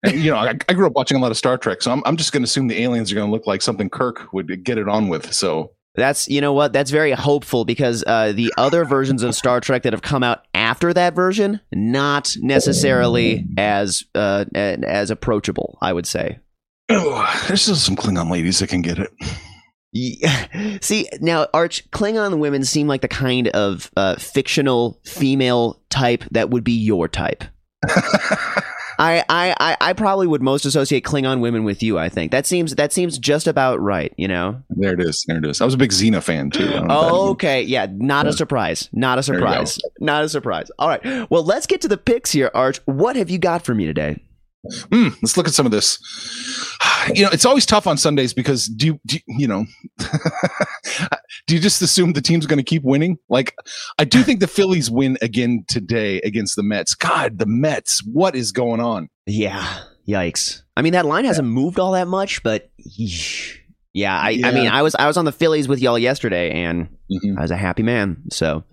And, 0.04 0.16
you 0.16 0.32
know, 0.32 0.38
I, 0.38 0.56
I 0.68 0.74
grew 0.74 0.88
up 0.88 0.94
watching 0.94 1.18
a 1.18 1.20
lot 1.20 1.32
of 1.32 1.38
Star 1.38 1.58
Trek, 1.58 1.82
so 1.82 1.92
I'm 1.92 2.02
I'm 2.06 2.18
just 2.18 2.32
going 2.32 2.42
to 2.42 2.46
assume 2.46 2.68
the 2.68 2.82
aliens 2.82 3.12
are 3.12 3.16
going 3.16 3.28
to 3.28 3.32
look 3.32 3.48
like 3.48 3.62
something 3.62 3.90
Kirk 3.90 4.32
would 4.34 4.64
get 4.64 4.78
it 4.78 4.88
on 4.90 5.08
with. 5.10 5.34
So 5.34 5.72
That's 5.96 6.28
you 6.28 6.42
know 6.42 6.54
what? 6.54 6.74
That's 6.74 6.92
very 6.92 7.12
hopeful 7.12 7.66
because 7.66 8.04
uh, 8.06 8.34
the 8.34 8.54
other 8.58 8.86
versions 8.86 9.24
of 9.24 9.36
Star 9.36 9.60
Trek 9.60 9.84
that 9.84 9.94
have 9.94 10.02
come 10.02 10.24
out 10.24 10.46
after 10.54 10.94
that 10.94 11.16
version, 11.16 11.62
not 11.72 12.36
necessarily 12.40 13.46
as 13.58 14.04
uh, 14.16 14.46
as 14.54 15.12
approachable. 15.12 15.78
I 15.82 15.94
would 15.94 16.08
say. 16.08 16.40
oh, 16.90 17.44
there's 17.48 17.62
still 17.62 17.76
some 17.76 17.96
Klingon 17.96 18.32
ladies 18.32 18.60
that 18.60 18.68
can 18.68 18.82
get 18.82 19.00
it. 19.00 19.12
Yeah. 19.92 20.78
See 20.82 21.08
now, 21.20 21.48
Arch 21.54 21.90
Klingon 21.92 22.40
women 22.40 22.64
seem 22.64 22.88
like 22.88 23.02
the 23.02 23.08
kind 23.08 23.48
of 23.50 23.92
uh, 23.98 24.16
fictional 24.16 25.00
female 25.06 25.82
type 25.90 26.24
that 26.32 26.50
would 26.50 26.64
be 26.64 26.74
your 26.74 27.08
type. 27.08 27.44
I, 29.00 29.24
I, 29.30 29.56
I, 29.60 29.78
I 29.82 29.94
probably 29.94 30.28
would 30.28 30.42
most 30.42 30.66
associate 30.66 31.04
Klingon 31.06 31.40
women 31.40 31.64
with 31.64 31.82
you. 31.82 31.98
I 31.98 32.10
think 32.10 32.32
that 32.32 32.46
seems 32.46 32.76
that 32.76 32.92
seems 32.94 33.18
just 33.18 33.48
about 33.48 33.80
right. 33.80 34.14
You 34.18 34.28
know. 34.28 34.62
There 34.70 34.94
it 34.94 35.00
is. 35.02 35.24
There 35.28 35.38
it 35.38 35.46
is. 35.46 35.62
I 35.62 35.66
was 35.66 35.74
a 35.74 35.78
big 35.78 35.92
Xena 35.92 36.22
fan 36.22 36.50
too. 36.52 36.66
I 36.66 36.72
don't 36.74 36.88
know 36.88 37.00
if 37.00 37.06
that- 37.06 37.12
Oh, 37.14 37.30
okay. 37.30 37.62
Yeah, 37.64 37.88
not 37.90 38.28
a 38.28 38.34
surprise. 38.34 38.90
Not 38.92 39.18
a 39.18 39.22
There 39.32 39.40
you 39.40 39.46
go. 39.46 39.48
surprise. 39.66 39.80
Not 40.00 40.24
a 40.26 40.30
surprise. 40.30 40.72
All 40.78 40.90
right. 40.90 41.30
Well, 41.32 41.44
let's 41.44 41.66
get 41.66 41.82
to 41.82 41.88
the 41.88 41.98
picks 41.98 42.32
here, 42.34 42.52
Arch. 42.54 42.80
What 42.86 43.16
have 43.16 43.30
you 43.30 43.38
got 43.40 43.64
for 43.64 43.74
me 43.74 43.86
today? 43.86 44.22
Hmm, 44.92 45.10
let's 45.22 45.38
look 45.38 45.48
at 45.48 45.54
some 45.54 45.66
of 45.66 45.72
this. 45.72 46.00
You 47.16 47.24
know, 47.24 47.30
it's 47.32 47.46
always 47.46 47.66
tough 47.66 47.88
on 47.88 47.98
Sundays 47.98 48.34
because 48.34 48.68
do 48.68 48.86
you, 48.88 49.00
do 49.06 49.16
you, 49.16 49.22
you 49.40 49.48
know, 49.48 49.66
do 51.48 51.56
you 51.56 51.62
just 51.62 51.82
assume 51.82 52.12
the 52.12 52.22
team's 52.22 52.46
going 52.46 52.58
to 52.58 52.64
keep 52.64 52.84
winning? 52.84 53.18
Like, 53.30 53.56
I 53.98 54.04
do 54.04 54.22
think 54.22 54.42
the 54.42 54.48
Phillies 54.48 54.92
win 54.92 55.18
again 55.22 55.64
today 55.70 56.20
against 56.22 56.56
the 56.58 56.62
Mets. 56.62 56.94
God, 56.96 57.40
the 57.40 57.46
Mets, 57.46 58.04
what 58.06 58.36
is 58.36 58.52
going 58.52 58.82
on? 58.82 59.10
Yeah. 59.26 59.80
Yikes. 60.08 60.62
I 60.76 60.82
mean, 60.82 60.94
that 60.94 61.06
line 61.06 61.24
hasn't 61.26 61.48
moved 61.48 61.80
all 61.80 61.94
that 61.94 62.08
much, 62.08 62.44
but 62.44 62.70
yeah, 63.94 64.20
I, 64.20 64.42
I 64.44 64.52
mean, 64.52 64.68
I 64.68 64.82
was 64.82 64.94
I 64.96 65.08
was 65.08 65.18
on 65.18 65.26
the 65.26 65.32
Phillies 65.32 65.68
with 65.68 65.80
y'all 65.80 65.98
yesterday, 65.98 66.52
and 66.52 66.90
Mhm. 67.12 67.38
I 67.38 67.42
was 67.42 67.52
a 67.52 67.58
happy 67.58 67.84
man. 67.84 68.24
So, 68.32 68.64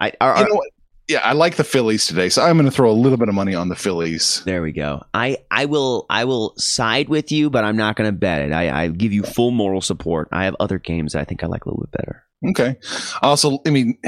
I 0.00 0.12
are, 0.20 0.36
You 0.38 0.48
know 0.48 0.54
what? 0.56 0.70
Yeah, 1.10 1.18
I 1.24 1.32
like 1.32 1.56
the 1.56 1.64
Phillies 1.64 2.06
today, 2.06 2.28
so 2.28 2.40
I'm 2.40 2.56
going 2.56 2.66
to 2.66 2.70
throw 2.70 2.88
a 2.88 2.92
little 2.94 3.18
bit 3.18 3.28
of 3.28 3.34
money 3.34 3.52
on 3.52 3.68
the 3.68 3.74
Phillies. 3.74 4.44
there 4.44 4.62
we 4.62 4.70
go. 4.70 5.02
I 5.12 5.38
I 5.50 5.64
will 5.64 6.06
I 6.08 6.24
will 6.24 6.54
side 6.56 7.08
with 7.08 7.32
you, 7.32 7.50
but 7.50 7.64
I'm 7.64 7.76
not 7.76 7.96
going 7.96 8.06
to 8.06 8.16
bet 8.16 8.42
it. 8.42 8.52
I, 8.52 8.84
I 8.84 8.88
give 8.88 9.12
you 9.12 9.24
full 9.24 9.50
moral 9.50 9.80
support. 9.80 10.28
I 10.30 10.44
have 10.44 10.54
other 10.60 10.78
games 10.78 11.16
I 11.16 11.24
think 11.24 11.42
I 11.42 11.48
like 11.48 11.66
a 11.66 11.68
little 11.68 11.82
bit 11.82 11.90
better. 11.90 12.22
Okay. 12.50 12.76
Also, 13.22 13.58
I 13.66 13.70
mean, 13.70 13.98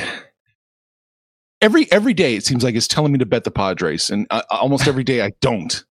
every 1.60 1.90
every 1.90 2.14
day 2.14 2.36
it 2.36 2.44
seems 2.44 2.62
like 2.62 2.76
it's 2.76 2.86
telling 2.86 3.10
me 3.10 3.18
to 3.18 3.26
bet 3.26 3.42
the 3.42 3.50
Padres, 3.50 4.08
and 4.08 4.28
uh, 4.30 4.42
almost 4.50 4.86
every 4.86 5.02
day 5.02 5.22
I 5.22 5.32
don't 5.40 5.84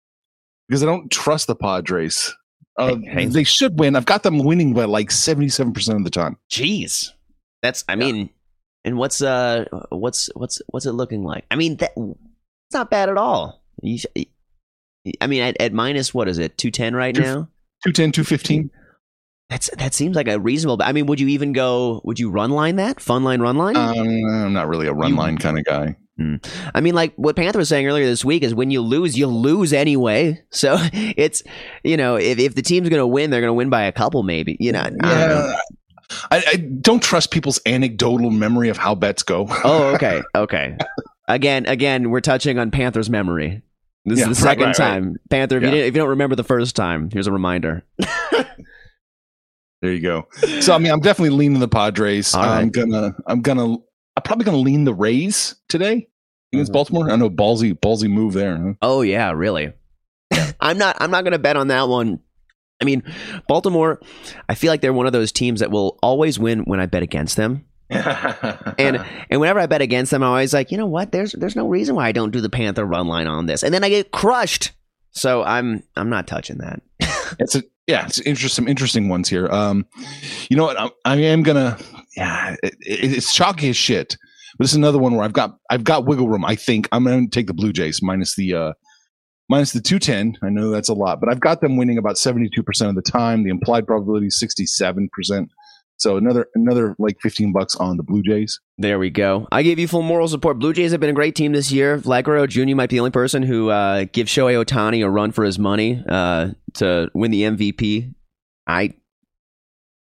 because 0.67 0.84
I 0.84 0.86
don't 0.86 1.12
trust 1.12 1.48
the 1.48 1.56
Padres. 1.56 2.36
Uh, 2.78 2.98
Hey, 2.98 3.10
hey. 3.10 3.26
They 3.26 3.43
should 3.43 3.80
win. 3.80 3.95
I've 3.95 4.06
got 4.06 4.22
them 4.22 4.38
winning 4.43 4.76
by 4.76 4.86
like 4.86 5.10
seventy 5.10 5.50
seven 5.50 5.74
percent 5.74 5.98
of 5.98 6.04
the 6.04 6.12
time. 6.12 6.38
Jeez, 6.52 7.10
that's 7.63 7.84
I 7.89 7.95
mean, 7.95 8.30
and 8.86 8.98
what's 8.98 9.22
uh 9.22 9.65
what's 9.89 10.30
what's 10.36 10.62
what's 10.68 10.86
it 10.86 10.92
looking 10.94 11.24
like? 11.24 11.46
I 11.52 11.56
mean, 11.56 11.78
that 11.78 11.92
it's 11.96 12.74
not 12.74 12.89
bad 12.89 13.10
at 13.10 13.18
all. 13.18 13.62
You, 13.82 14.00
I 15.22 15.28
mean, 15.28 15.42
at, 15.42 15.60
at 15.60 15.74
minus 15.74 16.13
what 16.13 16.28
is 16.28 16.38
it? 16.38 16.58
Two 16.58 16.72
ten 16.72 16.96
right 16.96 17.13
Two- 17.15 17.22
now. 17.22 17.50
210, 17.86 18.12
215. 18.12 18.70
That's 19.50 19.70
that 19.78 19.94
seems 19.94 20.15
like 20.15 20.28
a 20.28 20.38
reasonable. 20.39 20.78
I 20.84 20.92
mean, 20.92 21.06
would 21.08 21.20
you 21.20 21.28
even 21.30 21.54
go? 21.54 22.02
Would 22.04 22.20
you 22.20 22.30
run 22.30 22.52
line 22.52 22.76
that 22.76 23.00
fun 23.00 23.24
line 23.24 23.42
run 23.42 23.56
line? 23.58 23.76
Um, 23.78 23.98
I'm 23.98 24.54
not 24.54 24.68
really 24.68 24.88
a 24.88 24.94
run 24.94 25.12
You- 25.12 25.18
line 25.18 25.38
kind 25.38 25.58
of 25.58 25.65
guy. 25.65 25.96
I 26.76 26.82
mean, 26.82 26.96
like 26.96 27.13
what 27.15 27.38
Panther 27.38 27.60
was 27.60 27.70
saying 27.70 27.88
earlier 27.88 28.06
this 28.06 28.26
week 28.26 28.44
is 28.44 28.54
when 28.54 28.72
you 28.72 28.82
lose, 28.82 29.18
you 29.18 29.26
lose 29.28 29.72
anyway. 29.72 30.44
So 30.52 30.76
it's 30.82 31.42
you 31.82 31.96
know 31.96 32.18
if 32.18 32.38
if 32.39 32.56
the 32.56 32.62
team's 32.62 32.89
gonna 32.89 33.08
win, 33.08 33.30
they're 33.30 33.39
gonna 33.39 33.54
win 33.54 33.70
by 33.70 33.84
a 33.84 33.94
couple, 33.94 34.22
maybe. 34.24 34.58
You 34.60 34.74
know. 34.74 34.82
I 34.82 34.89
know. 34.89 35.56
I, 36.32 36.44
I 36.48 36.56
don't 36.58 37.02
trust 37.02 37.32
people's 37.32 37.60
anecdotal 37.65 38.30
memory 38.32 38.70
of 38.70 38.78
how 38.78 38.96
bets 38.96 39.24
go. 39.24 39.48
Oh, 39.63 39.94
okay, 39.96 40.22
okay. 40.36 40.78
Again, 41.28 41.65
again, 41.65 42.10
we're 42.12 42.22
touching 42.22 42.60
on 42.60 42.72
Panther's 42.72 43.10
memory. 43.10 43.62
This 44.06 44.20
Yeah, 44.20 44.30
is 44.30 44.39
the 44.39 44.46
right, 44.46 44.52
second 44.52 44.65
right, 44.68 44.80
right. 44.80 44.89
time. 44.94 45.15
Panther, 45.30 45.58
if, 45.58 45.63
you 45.63 45.68
Yeah. 45.70 45.74
didn't, 45.76 45.88
if 45.88 45.96
you 45.96 46.02
don't 46.02 46.10
remember 46.10 46.36
the 46.36 46.44
first 46.44 46.76
time, 46.76 47.10
here's 47.12 47.28
a 47.28 47.32
reminder. 47.32 47.84
There 49.82 49.94
you 49.94 50.02
go. 50.02 50.28
So 50.60 50.74
I 50.74 50.78
mean, 50.78 50.92
I'm 50.92 51.00
definitely 51.00 51.38
leaning 51.38 51.60
the 51.60 51.68
Padres. 51.68 52.36
I'm 52.36 52.63
right. 52.65 52.72
gonna, 52.72 53.15
I'm 53.28 53.42
gonna, 53.42 53.76
I'm 54.18 54.24
probably 54.24 54.44
gonna 54.44 54.58
lean 54.58 54.84
the 54.84 54.94
Rays 54.94 55.56
today 55.70 56.10
against 56.52 56.72
Mhm. 56.72 56.74
Baltimore. 56.74 57.10
I 57.10 57.15
know 57.15 57.30
ballsy, 57.30 57.74
ballsy 57.80 58.10
move 58.10 58.34
there. 58.34 58.58
Huh? 58.58 58.74
Oh 58.82 59.02
yeah, 59.04 59.32
really. 59.32 59.72
I'm 60.60 60.78
not. 60.78 60.98
I'm 61.00 61.12
not 61.12 61.24
going 61.24 61.32
to 61.32 61.39
bet 61.39 61.56
on 61.56 61.70
that 61.70 61.88
one. 61.88 62.20
I 62.82 62.86
mean, 62.86 63.04
Baltimore. 63.48 64.00
I 64.48 64.56
feel 64.56 64.72
like 64.72 64.82
they're 64.82 64.94
one 64.94 65.06
of 65.06 65.13
those 65.13 65.32
teams 65.32 65.60
that 65.60 65.72
will 65.72 66.00
always 66.02 66.39
win 66.39 66.60
when 66.62 66.80
I 66.80 66.86
bet 66.86 67.04
against 67.04 67.38
them. 67.38 67.65
And 68.80 69.04
and 69.30 69.42
whenever 69.42 69.60
I 69.60 69.65
bet 69.65 69.82
against 69.82 70.12
them, 70.12 70.24
I'm 70.24 70.30
always 70.30 70.54
like, 70.54 70.72
you 70.72 70.78
know 70.78 70.86
what? 70.86 71.12
There's 71.12 71.34
there's 71.34 71.56
no 71.56 71.68
reason 71.68 71.96
why 71.96 72.08
I 72.08 72.12
don't 72.12 72.32
do 72.32 72.39
the 72.39 72.50
Panther 72.50 72.86
run 72.86 73.08
line 73.08 73.28
on 73.28 73.46
this, 73.46 73.63
and 73.63 73.74
then 73.74 73.84
I 73.84 73.89
get 73.89 74.12
crushed. 74.12 74.72
So 75.12 75.44
I'm 75.44 75.84
I'm 75.98 76.10
not 76.10 76.28
touching 76.28 76.60
that. 76.60 76.82
it's 77.39 77.56
a 77.56 77.63
yeah, 77.88 78.06
it's 78.06 78.20
interest, 78.20 78.56
some 78.56 78.68
interesting 78.68 79.10
ones 79.10 79.28
here. 79.28 79.48
Um, 79.48 79.86
you 80.50 80.56
know 80.56 80.65
what? 80.65 80.80
I'm, 80.80 80.92
I 81.04 81.15
am 81.18 81.44
gonna 81.44 81.78
yeah, 82.15 82.56
it, 82.63 82.76
it, 82.82 83.18
it's 83.18 83.34
chalky 83.34 83.70
as 83.70 83.78
shit. 83.78 84.15
But 84.58 84.65
this 84.65 84.72
is 84.72 84.78
another 84.78 85.00
one 85.00 85.15
where 85.15 85.26
I've 85.26 85.34
got 85.34 85.58
I've 85.70 85.84
got 85.84 86.06
wiggle 86.06 86.30
room. 86.30 86.46
I 86.46 86.56
think 86.56 86.88
I'm 86.92 87.04
gonna 87.04 87.28
take 87.28 87.48
the 87.48 87.54
Blue 87.54 87.74
Jays 87.74 88.02
minus 88.02 88.36
the 88.36 88.54
uh 88.54 88.74
minus 89.50 89.72
the 89.74 89.82
two 89.82 90.00
ten. 90.00 90.38
I 90.42 90.50
know 90.50 90.70
that's 90.70 90.90
a 90.90 90.94
lot, 90.94 91.20
but 91.20 91.30
I've 91.30 91.40
got 91.40 91.62
them 91.62 91.78
winning 91.78 91.98
about 91.98 92.18
seventy 92.18 92.50
two 92.54 92.64
percent 92.64 92.90
of 92.90 92.96
the 92.96 93.12
time. 93.12 93.44
The 93.44 93.50
implied 93.50 93.88
probability 93.88 94.28
is 94.28 94.40
sixty 94.40 94.66
seven 94.66 95.10
percent. 95.12 95.50
So 95.98 96.16
another 96.16 96.48
another 96.56 96.96
like 96.98 97.18
fifteen 97.22 97.52
bucks 97.52 97.76
on 97.76 97.98
the 97.98 98.04
Blue 98.04 98.24
Jays. 98.24 98.60
There 98.78 99.00
we 99.00 99.10
go. 99.10 99.48
I 99.52 99.64
give 99.64 99.80
you 99.80 99.88
full 99.88 100.02
moral 100.02 100.30
support. 100.30 100.58
Blue 100.58 100.72
Jays 100.72 100.92
have 100.92 101.02
been 101.02 101.10
a 101.10 101.14
great 101.14 101.36
team 101.36 101.52
this 101.52 101.74
year. 101.74 101.98
Vlad 101.98 102.48
Jr. 102.48 102.74
might 102.76 102.90
be 102.90 102.96
the 102.96 103.02
only 103.02 103.12
person 103.12 103.44
who 103.44 103.70
uh, 103.70 104.06
gives 104.14 104.32
Shohei 104.32 104.64
Ohtani 104.64 105.06
a 105.06 105.10
run 105.10 105.34
for 105.34 105.44
his 105.44 105.60
money 105.60 106.02
uh, 106.08 106.52
to 106.76 107.10
win 107.14 107.32
the 107.32 107.42
MVP. 107.42 108.14
I, 108.66 108.94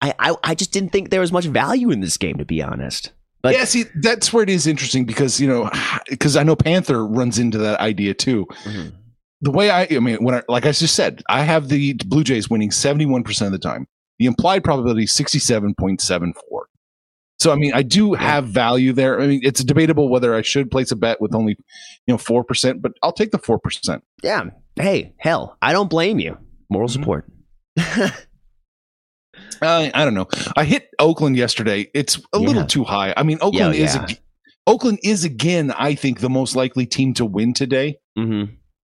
I, 0.02 0.14
I, 0.20 0.36
I 0.44 0.56
just 0.56 0.74
didn't 0.74 0.92
think 0.92 1.10
there 1.10 1.22
was 1.22 1.32
much 1.32 1.46
value 1.46 1.92
in 1.92 2.02
this 2.02 2.18
game, 2.18 2.38
to 2.40 2.46
be 2.46 2.62
honest. 2.62 3.14
But 3.42 3.54
yeah, 3.56 3.64
see, 3.64 3.86
that's 3.96 4.34
where 4.34 4.44
it 4.44 4.50
is 4.50 4.68
interesting 4.68 5.06
because 5.06 5.40
you 5.40 5.48
know, 5.48 5.70
because 6.10 6.36
I 6.36 6.44
know 6.44 6.58
Panther 6.58 7.08
runs 7.08 7.40
into 7.40 7.60
that 7.60 7.80
idea 7.80 8.14
too. 8.14 8.46
Mhm. 8.66 8.92
The 9.42 9.52
way 9.52 9.70
I, 9.70 9.88
I 9.92 10.00
mean, 10.00 10.18
when 10.24 10.36
I, 10.36 10.44
like 10.50 10.66
I 10.66 10.72
just 10.72 10.96
said, 10.96 11.22
I 11.30 11.44
have 11.44 11.70
the 11.70 11.94
Blue 12.06 12.24
Jays 12.24 12.50
winning 12.50 12.72
seventy 12.72 13.06
one 13.06 13.24
percent 13.24 13.54
of 13.54 13.60
the 13.60 13.68
time. 13.68 13.88
The 14.20 14.26
implied 14.26 14.64
probability 14.64 15.04
is 15.04 15.12
sixty 15.12 15.38
seven 15.40 15.76
point 15.76 16.02
seven 16.02 16.34
four. 16.50 16.68
So 17.40 17.52
I 17.52 17.56
mean, 17.56 17.72
I 17.74 17.84
do 17.84 18.14
have 18.14 18.48
value 18.48 18.94
there. 18.94 19.22
I 19.22 19.28
mean, 19.28 19.42
it's 19.44 19.64
debatable 19.64 20.10
whether 20.10 20.34
I 20.34 20.42
should 20.42 20.72
place 20.72 20.92
a 20.92 20.96
bet 20.96 21.22
with 21.22 21.36
only, 21.36 21.56
you 22.08 22.14
know, 22.14 22.18
four 22.18 22.44
percent, 22.44 22.82
but 22.82 22.94
I'll 23.04 23.12
take 23.12 23.30
the 23.30 23.38
four 23.38 23.60
percent. 23.60 24.04
yeah, 24.24 24.46
hey, 24.76 25.14
hell, 25.20 25.56
I 25.62 25.72
don't 25.72 25.90
blame 25.90 26.18
you. 26.20 26.36
Moral 26.72 26.90
Mhm. 26.90 26.94
support. 26.94 27.30
I, 29.62 29.92
I 29.94 30.04
don't 30.04 30.14
know. 30.14 30.28
I 30.56 30.64
hit 30.64 30.90
Oakland 31.00 31.36
yesterday. 31.38 31.90
It's 31.94 32.20
a 32.34 32.40
little 32.40 32.66
too 32.66 32.84
high. 32.84 33.14
I 33.16 33.24
mean, 33.24 33.38
Oakland 33.42 33.76
Yeah, 33.76 33.84
is 33.86 33.96
yeah. 33.96 34.08
Oakland 34.66 35.00
is 35.04 35.24
again, 35.24 35.72
I 35.72 35.96
think, 35.96 36.20
the 36.20 36.30
most 36.30 36.56
likely 36.56 36.86
team 36.86 37.14
to 37.16 37.26
win 37.26 37.54
today. 37.54 38.00
hmm 38.16 38.44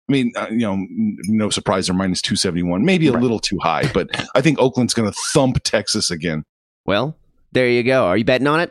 I 0.08 0.12
mean, 0.12 0.32
uh, 0.36 0.46
you 0.50 0.58
know, 0.58 0.86
no 1.28 1.48
surprise, 1.50 1.86
they're 1.86 1.96
minus 1.96 2.20
271, 2.22 2.84
maybe 2.84 3.08
a 3.08 3.12
Right. 3.12 3.22
little 3.22 3.38
too 3.38 3.58
high, 3.62 3.90
but 3.94 4.08
I 4.34 4.40
think 4.42 4.58
Oakland's 4.58 4.92
going 4.94 5.10
to 5.10 5.18
thump 5.32 5.62
Texas 5.64 6.10
again. 6.10 6.44
Well, 6.84 7.16
there 7.52 7.68
you 7.68 7.82
go. 7.82 8.04
Are 8.04 8.16
you 8.16 8.24
betting 8.24 8.46
on 8.46 8.60
it? 8.60 8.70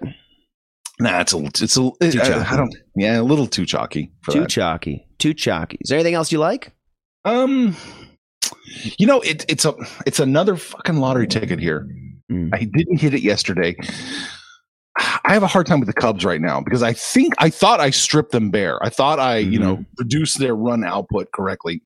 Nah, 1.00 1.22
it's 1.22 1.34
a, 1.34 1.38
it's 1.46 1.76
a, 1.78 1.89
it, 2.02 2.12
Too 2.12 2.22
I. 2.22 2.54
I 2.54 2.56
don't, 2.56 2.76
yeah, 2.96 3.19
a 3.19 3.24
little 3.24 3.48
too 3.48 3.65
chalky 3.65 4.12
Too 4.30 4.41
that. 4.41 4.50
chalky. 4.50 5.08
Too 5.17 5.34
chalky. 5.34 5.78
Is 5.82 5.89
there 5.89 5.98
anything 5.98 6.13
else 6.13 6.32
you 6.32 6.38
like? 6.38 6.72
um, 7.26 7.76
you 9.00 9.08
know, 9.08 9.19
it, 9.22 9.43
it's 9.50 9.65
a, 9.65 9.74
it's 10.06 10.19
another 10.19 10.56
fucking 10.56 10.98
lottery 10.98 11.26
ticket 11.28 11.60
here. 11.60 11.88
Mm. 12.32 12.50
I 12.54 12.60
didn't 12.65 12.98
hit 13.00 13.13
it 13.13 13.22
yesterday. 13.22 13.76
I 14.97 15.34
have 15.34 15.43
a 15.43 15.47
hard 15.47 15.65
time 15.65 15.79
with 15.79 15.88
the 15.88 15.93
Cubs 15.93 16.23
right 16.23 16.41
now 16.41 16.62
because 16.62 16.84
I 16.84 16.93
think 16.93 17.34
I 17.39 17.49
thought 17.49 17.79
I 17.79 17.89
stripped 17.89 18.32
them 18.32 18.51
bare. 18.51 18.84
I 18.84 18.89
thought 18.89 19.19
I, 19.19 19.38
you 19.38 19.58
know, 19.60 19.73
Mm-hmm. 19.77 19.84
reduced 19.97 20.39
their 20.39 20.56
run 20.56 20.84
output 20.84 21.32
correctly. 21.32 21.82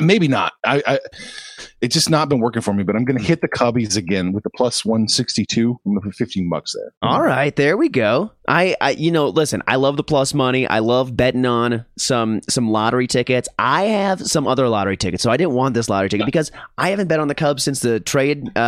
Maybe 0.00 0.26
not. 0.26 0.54
I, 0.64 0.82
I 0.86 0.98
it's 1.82 1.92
just 1.92 2.08
not 2.08 2.30
been 2.30 2.40
working 2.40 2.62
for 2.62 2.72
me. 2.72 2.82
But 2.82 2.96
I'm 2.96 3.04
going 3.04 3.18
to 3.18 3.22
hit 3.24 3.42
the 3.42 3.48
Cubbies 3.48 3.94
again 3.96 4.32
with 4.32 4.42
the 4.44 4.50
plus 4.50 4.86
162. 4.86 5.78
I'm 5.84 5.92
going 5.92 6.00
to 6.00 6.06
put 6.08 6.14
15 6.14 6.48
bucks 6.48 6.74
there. 6.74 6.92
All 7.02 7.22
right, 7.22 7.54
there 7.54 7.76
we 7.76 7.90
go. 7.90 8.32
I, 8.48 8.74
I, 8.80 8.90
you 8.92 9.10
know, 9.10 9.28
listen. 9.28 9.62
I 9.66 9.76
love 9.76 9.98
the 9.98 10.02
plus 10.02 10.32
money. 10.32 10.66
I 10.66 10.78
love 10.78 11.14
betting 11.14 11.44
on 11.44 11.84
some 11.98 12.40
some 12.48 12.70
lottery 12.70 13.06
tickets. 13.06 13.50
I 13.58 13.82
have 13.84 14.22
some 14.26 14.46
other 14.46 14.66
lottery 14.68 14.96
tickets, 14.96 15.22
so 15.22 15.30
I 15.30 15.36
didn't 15.36 15.52
want 15.54 15.74
this 15.74 15.90
lottery 15.90 16.08
ticket 16.08 16.24
because 16.26 16.50
I 16.78 16.88
haven't 16.90 17.08
bet 17.08 17.20
on 17.20 17.28
the 17.28 17.34
Cubs 17.34 17.62
since 17.62 17.80
the 17.80 18.00
trade 18.00 18.50
uh, 18.56 18.58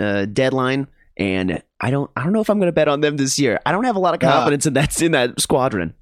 uh, 0.00 0.24
deadline, 0.24 0.86
and 1.16 1.62
I 1.80 1.90
don't, 1.90 2.10
I 2.16 2.22
don't 2.24 2.32
know 2.32 2.40
if 2.40 2.48
I'm 2.50 2.58
going 2.58 2.68
to 2.68 2.72
bet 2.72 2.88
on 2.88 3.00
them 3.00 3.16
this 3.16 3.38
year. 3.38 3.60
I 3.66 3.72
don't 3.72 3.84
have 3.84 3.96
a 3.96 4.00
lot 4.00 4.14
of 4.14 4.20
confidence 4.20 4.66
in 4.66 4.74
that 4.74 5.00
in 5.02 5.12
that 5.12 5.40
squadron. 5.40 5.94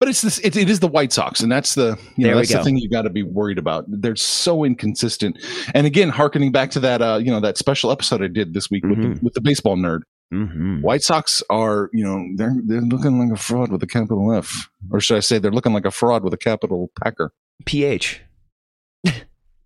But 0.00 0.08
it's 0.08 0.22
this. 0.22 0.38
It, 0.38 0.56
it 0.56 0.70
is 0.70 0.78
the 0.78 0.86
White 0.86 1.12
Sox, 1.12 1.40
and 1.40 1.50
that's 1.50 1.74
the 1.74 1.98
you 2.16 2.28
know 2.28 2.36
that's 2.36 2.52
go. 2.52 2.58
the 2.58 2.64
thing 2.64 2.76
you 2.78 2.88
got 2.88 3.02
to 3.02 3.10
be 3.10 3.24
worried 3.24 3.58
about. 3.58 3.84
They're 3.88 4.14
so 4.14 4.62
inconsistent. 4.64 5.38
And 5.74 5.88
again, 5.88 6.08
harkening 6.08 6.52
back 6.52 6.70
to 6.72 6.80
that, 6.80 7.02
uh, 7.02 7.18
you 7.20 7.32
know, 7.32 7.40
that 7.40 7.58
special 7.58 7.90
episode 7.90 8.22
I 8.22 8.28
did 8.28 8.54
this 8.54 8.70
week 8.70 8.84
with 8.84 8.98
Mhm. 8.98 9.14
the, 9.18 9.24
with 9.24 9.34
the 9.34 9.40
baseball 9.40 9.76
nerd. 9.76 10.02
Mm-hmm. 10.32 10.82
White 10.82 11.02
Sox 11.02 11.42
are, 11.50 11.90
you 11.92 12.04
know, 12.04 12.24
they're 12.36 12.54
they're 12.64 12.80
looking 12.80 13.18
like 13.18 13.32
a 13.36 13.42
fraud 13.42 13.72
with 13.72 13.82
a 13.82 13.88
capital 13.88 14.32
F, 14.32 14.70
or 14.92 15.00
should 15.00 15.16
I 15.16 15.20
say, 15.20 15.38
they're 15.38 15.50
looking 15.50 15.72
like 15.72 15.84
a 15.86 15.90
fraud 15.90 16.22
with 16.22 16.32
a 16.32 16.36
capital 16.38 16.92
Packer. 17.02 17.32
ph 17.64 18.20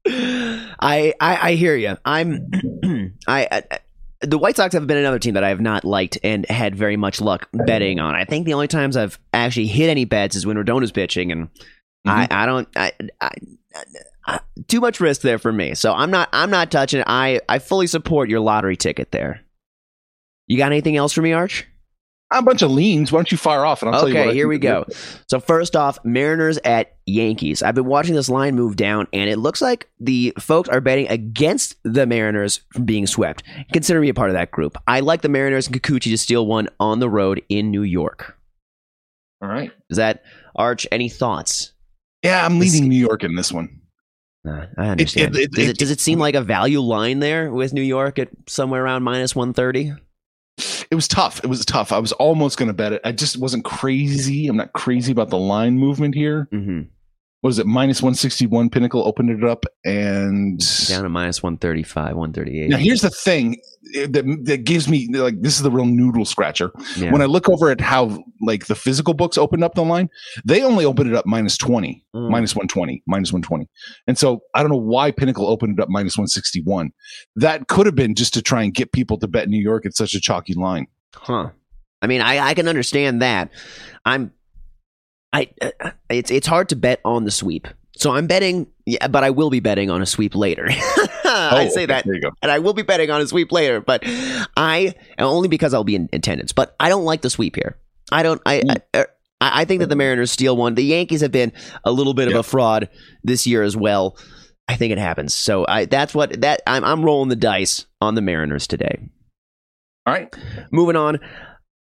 I, 0.08 1.12
I 1.20 1.50
i 1.50 1.52
hear 1.54 1.76
you 1.76 1.96
i'm 2.04 2.50
I, 3.28 3.46
I 3.52 3.78
the 4.22 4.38
white 4.38 4.56
sox 4.56 4.72
have 4.74 4.86
been 4.86 4.98
another 4.98 5.18
team 5.18 5.34
that 5.34 5.44
i 5.44 5.48
have 5.48 5.60
not 5.60 5.84
liked 5.84 6.18
and 6.22 6.46
had 6.48 6.74
very 6.74 6.96
much 6.96 7.20
luck 7.20 7.48
betting 7.52 8.00
on. 8.00 8.14
I 8.14 8.24
think 8.24 8.46
the 8.46 8.54
only 8.54 8.68
times 8.68 8.96
i've 8.96 9.18
actually 9.32 9.66
hit 9.66 9.90
any 9.90 10.04
bets 10.04 10.36
is 10.36 10.46
when 10.46 10.56
Rodon's 10.56 10.92
pitching 10.92 11.32
and 11.32 11.48
i 12.06 12.24
mm-hmm. 12.24 12.32
i 12.32 12.46
don't 12.46 12.68
I, 12.76 12.92
I, 13.20 13.30
I 14.26 14.40
too 14.68 14.80
much 14.80 15.00
risk 15.00 15.22
there 15.22 15.38
for 15.38 15.52
me. 15.52 15.74
So 15.74 15.92
i'm 15.92 16.10
not 16.10 16.28
i'm 16.32 16.50
not 16.50 16.70
touching 16.70 17.00
it. 17.00 17.06
I 17.08 17.40
i 17.48 17.58
fully 17.58 17.86
support 17.86 18.28
your 18.28 18.40
lottery 18.40 18.76
ticket 18.76 19.12
there. 19.12 19.40
You 20.46 20.58
got 20.58 20.72
anything 20.72 20.96
else 20.96 21.12
for 21.12 21.22
me 21.22 21.32
arch 21.32 21.66
A 22.32 22.42
bunch 22.42 22.62
of 22.62 22.70
leans. 22.70 23.12
Why 23.12 23.18
don't 23.18 23.30
you 23.30 23.38
fire 23.38 23.64
off? 23.64 23.82
And 23.82 23.94
I'll 23.94 24.00
tell 24.00 24.08
you. 24.08 24.18
okay, 24.18 24.34
here 24.34 24.48
we 24.48 24.58
go. 24.58 24.84
it. 24.88 24.96
So 25.28 25.38
first 25.40 25.76
off, 25.76 25.98
Mariners 26.04 26.58
at 26.64 26.96
Yankees. 27.06 27.62
I've 27.62 27.74
been 27.74 27.86
watching 27.86 28.14
this 28.14 28.28
line 28.28 28.54
move 28.54 28.76
down, 28.76 29.06
and 29.12 29.28
it 29.28 29.38
looks 29.38 29.60
like 29.60 29.88
the 30.00 30.32
folks 30.38 30.68
are 30.68 30.80
betting 30.80 31.08
against 31.08 31.76
the 31.84 32.06
Mariners 32.06 32.60
from 32.72 32.84
being 32.84 33.06
swept. 33.06 33.42
Consider 33.72 34.00
me 34.00 34.08
a 34.08 34.14
part 34.14 34.30
of 34.30 34.34
that 34.34 34.50
group. 34.50 34.76
I 34.86 35.00
like 35.00 35.22
the 35.22 35.28
Mariners 35.28 35.66
and 35.68 35.80
Kikuchi 35.80 36.10
to 36.10 36.18
steal 36.18 36.46
one 36.46 36.68
on 36.80 37.00
the 37.00 37.10
road 37.10 37.42
in 37.48 37.70
New 37.70 37.82
York. 37.82 38.36
All 39.42 39.48
right. 39.48 39.70
Is 39.90 39.96
that 39.96 40.22
Arch? 40.56 40.86
Any 40.92 41.08
thoughts? 41.08 41.72
Yeah, 42.22 42.46
I'm 42.46 42.58
leaving 42.60 42.88
New 42.88 42.98
York 42.98 43.24
in 43.24 43.34
this 43.34 43.50
one. 43.52 43.80
Uh, 44.48 44.66
I 44.78 44.88
understand. 44.88 45.36
it- 45.36 45.50
does, 45.52 45.64
it- 45.64 45.70
it, 45.70 45.78
does 45.78 45.90
it 45.90 46.00
seem 46.00 46.18
like 46.18 46.34
a 46.34 46.40
value 46.40 46.80
line 46.80 47.18
there 47.20 47.50
with 47.52 47.72
New 47.72 47.82
York 47.82 48.18
at 48.18 48.28
somewhere 48.48 48.84
around 48.84 49.02
minus 49.02 49.34
one 49.36 49.52
thirty? 49.52 49.92
It 50.92 50.94
was 50.94 51.08
tough. 51.08 51.42
It 51.42 51.46
was 51.46 51.64
tough. 51.64 51.90
I 51.90 51.98
was 51.98 52.12
almost 52.12 52.58
going 52.58 52.66
to 52.66 52.74
bet 52.74 52.92
it. 52.92 53.00
I 53.02 53.12
just 53.12 53.38
wasn't 53.38 53.64
crazy. 53.64 54.46
I'm 54.46 54.58
not 54.58 54.74
crazy 54.74 55.10
about 55.10 55.30
the 55.30 55.38
line 55.38 55.78
movement 55.78 56.14
here. 56.14 56.48
Mm-hmm. 56.52 56.82
What 57.42 57.50
is 57.50 57.58
it? 57.58 57.66
Minus 57.66 58.00
161. 58.00 58.70
Pinnacle 58.70 59.04
opened 59.06 59.28
it 59.30 59.42
up, 59.44 59.66
and 59.84 60.58
Down 60.88 61.02
to 61.02 61.08
minus 61.08 61.42
one 61.42 61.58
thirty 61.58 61.82
five, 61.82 62.14
one 62.16 62.32
thirty 62.32 62.62
eight. 62.62 62.70
now 62.70 62.76
here's 62.76 63.00
the 63.02 63.10
thing 63.10 63.60
that 64.10 64.24
that 64.44 64.58
gives 64.64 64.88
me 64.88 65.08
like 65.12 65.40
this 65.42 65.56
is 65.56 65.62
the 65.62 65.70
real 65.70 65.84
noodle 65.84 66.24
scratcher. 66.24 66.70
yeah. 66.96 67.10
When 67.10 67.20
I 67.20 67.24
look 67.24 67.48
over 67.48 67.68
at 67.70 67.80
how 67.80 68.22
like 68.40 68.66
the 68.66 68.76
physical 68.76 69.12
books 69.12 69.36
opened 69.36 69.64
up 69.64 69.74
the 69.74 69.82
line, 69.82 70.08
they 70.44 70.62
only 70.62 70.84
opened 70.84 71.10
it 71.10 71.16
up 71.16 71.26
minus 71.26 71.58
20, 71.58 72.04
Mm. 72.14 72.30
minus 72.30 72.54
120, 72.54 73.02
minus 73.08 73.32
120. 73.32 73.68
And 74.06 74.16
so 74.16 74.42
I 74.54 74.62
don't 74.62 74.70
know 74.70 74.76
why 74.76 75.10
Pinnacle 75.10 75.48
opened 75.48 75.78
it 75.78 75.82
up 75.82 75.88
minus 75.88 76.16
161. 76.16 76.92
That 77.36 77.66
could 77.66 77.86
have 77.86 77.96
been 77.96 78.14
just 78.14 78.34
to 78.34 78.42
try 78.42 78.62
and 78.62 78.72
get 78.72 78.92
people 78.92 79.18
to 79.18 79.26
bet 79.26 79.48
New 79.48 79.60
York 79.60 79.84
at 79.84 79.94
such 79.96 80.14
a 80.14 80.20
chalky 80.20 80.54
line. 80.54 80.86
Huh. 81.14 81.50
I 82.00 82.06
mean, 82.06 82.20
I, 82.20 82.38
I 82.38 82.54
can 82.54 82.68
understand 82.68 83.20
that. 83.22 83.50
I'm, 84.04 84.32
I, 85.32 85.48
uh, 85.60 85.90
it's 86.10 86.30
it's 86.30 86.46
hard 86.46 86.68
to 86.70 86.76
bet 86.76 87.00
on 87.04 87.24
the 87.24 87.30
sweep. 87.30 87.66
So 87.96 88.10
I'm 88.12 88.26
betting, 88.26 88.66
yeah, 88.86 89.06
but 89.08 89.22
I 89.22 89.30
will 89.30 89.50
be 89.50 89.60
betting 89.60 89.90
on 89.90 90.02
a 90.02 90.06
sweep 90.06 90.34
later. 90.34 90.66
I 90.70 91.66
Oh, 91.66 91.68
say 91.70 91.86
that, 91.86 92.04
There 92.04 92.14
you 92.14 92.20
go. 92.20 92.30
and 92.42 92.50
I 92.50 92.58
will 92.58 92.72
be 92.74 92.82
betting 92.82 93.10
on 93.10 93.20
a 93.20 93.26
sweep 93.26 93.52
later. 93.52 93.80
But 93.80 94.02
I 94.56 94.94
only 95.18 95.48
because 95.48 95.72
I'll 95.74 95.84
be 95.84 95.94
in 95.94 96.08
attendance. 96.12 96.52
But 96.52 96.74
I 96.80 96.88
don't 96.88 97.04
like 97.04 97.22
the 97.22 97.30
sweep 97.30 97.56
here. 97.56 97.78
I 98.10 98.22
don't. 98.22 98.40
I. 98.46 98.60
Mm. 98.60 98.82
I, 98.94 99.00
I 99.00 99.06
I 99.40 99.64
think 99.64 99.80
that 99.80 99.88
the 99.88 99.96
Mariners 99.96 100.30
steal 100.30 100.56
one. 100.56 100.74
The 100.76 100.84
Yankees 100.84 101.20
have 101.22 101.32
been 101.32 101.52
a 101.84 101.90
little 101.90 102.14
bit 102.14 102.28
of 102.28 102.34
a 102.34 102.42
fraud 102.44 102.88
this 103.24 103.44
year 103.46 103.62
as 103.64 103.76
well. 103.76 104.16
I 104.68 104.76
think 104.76 104.92
it 104.92 104.98
happens. 104.98 105.34
So 105.34 105.66
I 105.68 105.86
that's 105.86 106.14
what 106.14 106.40
that 106.42 106.62
I'm 106.66 106.84
I'm 106.84 107.04
rolling 107.04 107.28
the 107.28 107.36
dice 107.36 107.86
on 108.00 108.14
the 108.14 108.22
Mariners 108.22 108.66
today. 108.68 108.98
All 110.06 110.14
right. 110.14 110.32
Moving 110.70 110.96
on. 110.96 111.18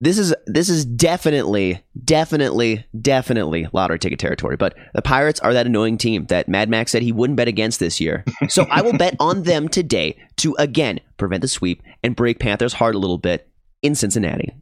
This 0.02 0.18
is 0.18 0.34
this 0.46 0.70
is 0.70 0.86
definitely, 0.86 1.84
definitely, 2.06 2.86
definitely 3.02 3.68
lottery 3.74 4.00
ticket 4.00 4.18
territory. 4.18 4.56
But 4.56 4.76
the 4.94 5.02
Pirates 5.02 5.42
are 5.42 5.54
that 5.54 5.66
annoying 5.66 5.98
team 5.98 6.26
that 6.28 6.48
Mad 6.48 6.70
Max 6.70 6.92
said 6.94 7.02
he 7.02 7.12
wouldn't 7.12 7.36
bet 7.36 7.50
against 7.50 7.80
this 7.82 8.00
year. 8.00 8.24
So 8.50 8.64
I 8.72 8.82
will 8.82 8.98
bet 8.98 9.16
on 9.20 9.44
them 9.44 9.68
today 9.68 10.18
to 10.38 10.56
again 10.58 11.02
prevent 11.18 11.42
the 11.42 11.48
sweep 11.50 11.84
and 12.02 12.16
break 12.16 12.40
Panthers' 12.40 12.74
heart 12.74 12.96
a 12.96 13.00
little 13.00 13.18
bit 13.18 13.50
in 13.82 13.94
Cincinnati. 13.94 14.54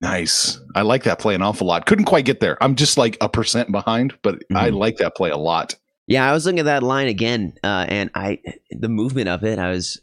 Nice. 0.00 0.58
I 0.74 0.82
like 0.82 1.04
that 1.04 1.18
play 1.20 1.34
an 1.34 1.42
awful 1.42 1.66
lot. 1.66 1.86
Couldn't 1.86 2.06
quite 2.06 2.24
get 2.24 2.40
there. 2.40 2.56
I'm 2.62 2.74
just 2.74 2.96
like 2.98 3.16
a 3.20 3.28
percent 3.28 3.70
behind, 3.70 4.14
but 4.22 4.42
I 4.54 4.70
Mhm. 4.70 4.78
like 4.78 4.96
that 4.96 5.14
play 5.14 5.30
a 5.30 5.36
lot. 5.36 5.76
Yeah, 6.08 6.28
I 6.28 6.32
was 6.32 6.44
looking 6.46 6.58
at 6.58 6.64
that 6.64 6.82
line 6.82 7.06
again, 7.06 7.52
uh, 7.62 7.86
and 7.88 8.10
I 8.14 8.40
the 8.70 8.88
movement 8.88 9.28
of 9.28 9.44
it, 9.44 9.58
I 9.58 9.70
was 9.70 10.00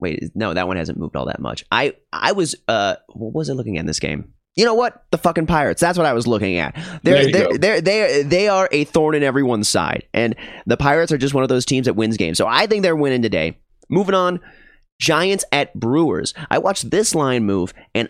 wait, 0.00 0.30
no, 0.34 0.54
that 0.54 0.68
one 0.68 0.76
hasn't 0.76 0.98
moved 0.98 1.16
all 1.16 1.26
that 1.26 1.40
much. 1.40 1.64
I 1.70 1.94
I 2.12 2.32
was 2.32 2.54
uh, 2.68 2.96
what 3.08 3.34
was 3.34 3.50
I 3.50 3.54
looking 3.54 3.76
at 3.76 3.80
in 3.80 3.86
this 3.86 4.00
game? 4.00 4.32
You 4.56 4.64
know 4.64 4.74
what? 4.74 5.04
The 5.10 5.18
fucking 5.18 5.46
Pirates. 5.46 5.80
That's 5.80 5.96
what 5.96 6.06
I 6.06 6.12
was 6.12 6.26
looking 6.26 6.56
at. 6.56 6.74
They're 7.02 7.30
they're, 7.30 7.58
they're 7.58 7.80
they 7.80 8.22
they 8.22 8.48
are 8.48 8.68
a 8.72 8.84
thorn 8.84 9.14
in 9.14 9.22
everyone's 9.22 9.68
side, 9.68 10.04
and 10.12 10.34
the 10.66 10.76
Pirates 10.76 11.12
are 11.12 11.18
just 11.18 11.34
one 11.34 11.42
of 11.42 11.48
those 11.48 11.64
teams 11.64 11.86
that 11.86 11.94
wins 11.94 12.16
games. 12.16 12.36
So 12.38 12.46
I 12.46 12.66
think 12.66 12.82
they're 12.82 12.96
winning 12.96 13.22
today. 13.22 13.58
Moving 13.88 14.14
on, 14.14 14.40
Giants 15.00 15.44
at 15.52 15.74
Brewers. 15.78 16.34
I 16.50 16.58
watched 16.58 16.90
this 16.90 17.14
line 17.14 17.44
move, 17.44 17.72
and 17.94 18.08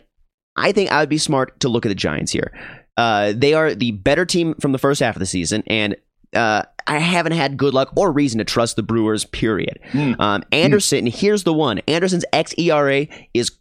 I 0.56 0.72
think 0.72 0.90
I 0.90 1.00
would 1.00 1.08
be 1.08 1.18
smart 1.18 1.60
to 1.60 1.68
look 1.68 1.84
at 1.84 1.90
the 1.90 1.94
Giants 1.94 2.32
here. 2.32 2.52
Uh, 2.96 3.32
they 3.36 3.54
are 3.54 3.74
the 3.74 3.92
better 3.92 4.26
team 4.26 4.54
from 4.60 4.72
the 4.72 4.78
first 4.78 5.00
half 5.00 5.16
of 5.16 5.20
the 5.20 5.26
season, 5.26 5.62
and 5.66 5.96
uh, 6.34 6.62
I 6.86 6.98
haven't 6.98 7.32
had 7.32 7.56
good 7.56 7.74
luck 7.74 7.92
or 7.96 8.12
reason 8.12 8.38
to 8.38 8.44
trust 8.44 8.76
the 8.76 8.82
Brewers. 8.82 9.24
Period. 9.24 9.78
Hmm. 9.92 10.12
Um, 10.18 10.42
Anderson, 10.52 11.06
here's 11.06 11.44
the 11.44 11.52
one. 11.54 11.78
Anderson's 11.88 12.24
xERA 12.32 13.08
is 13.34 13.52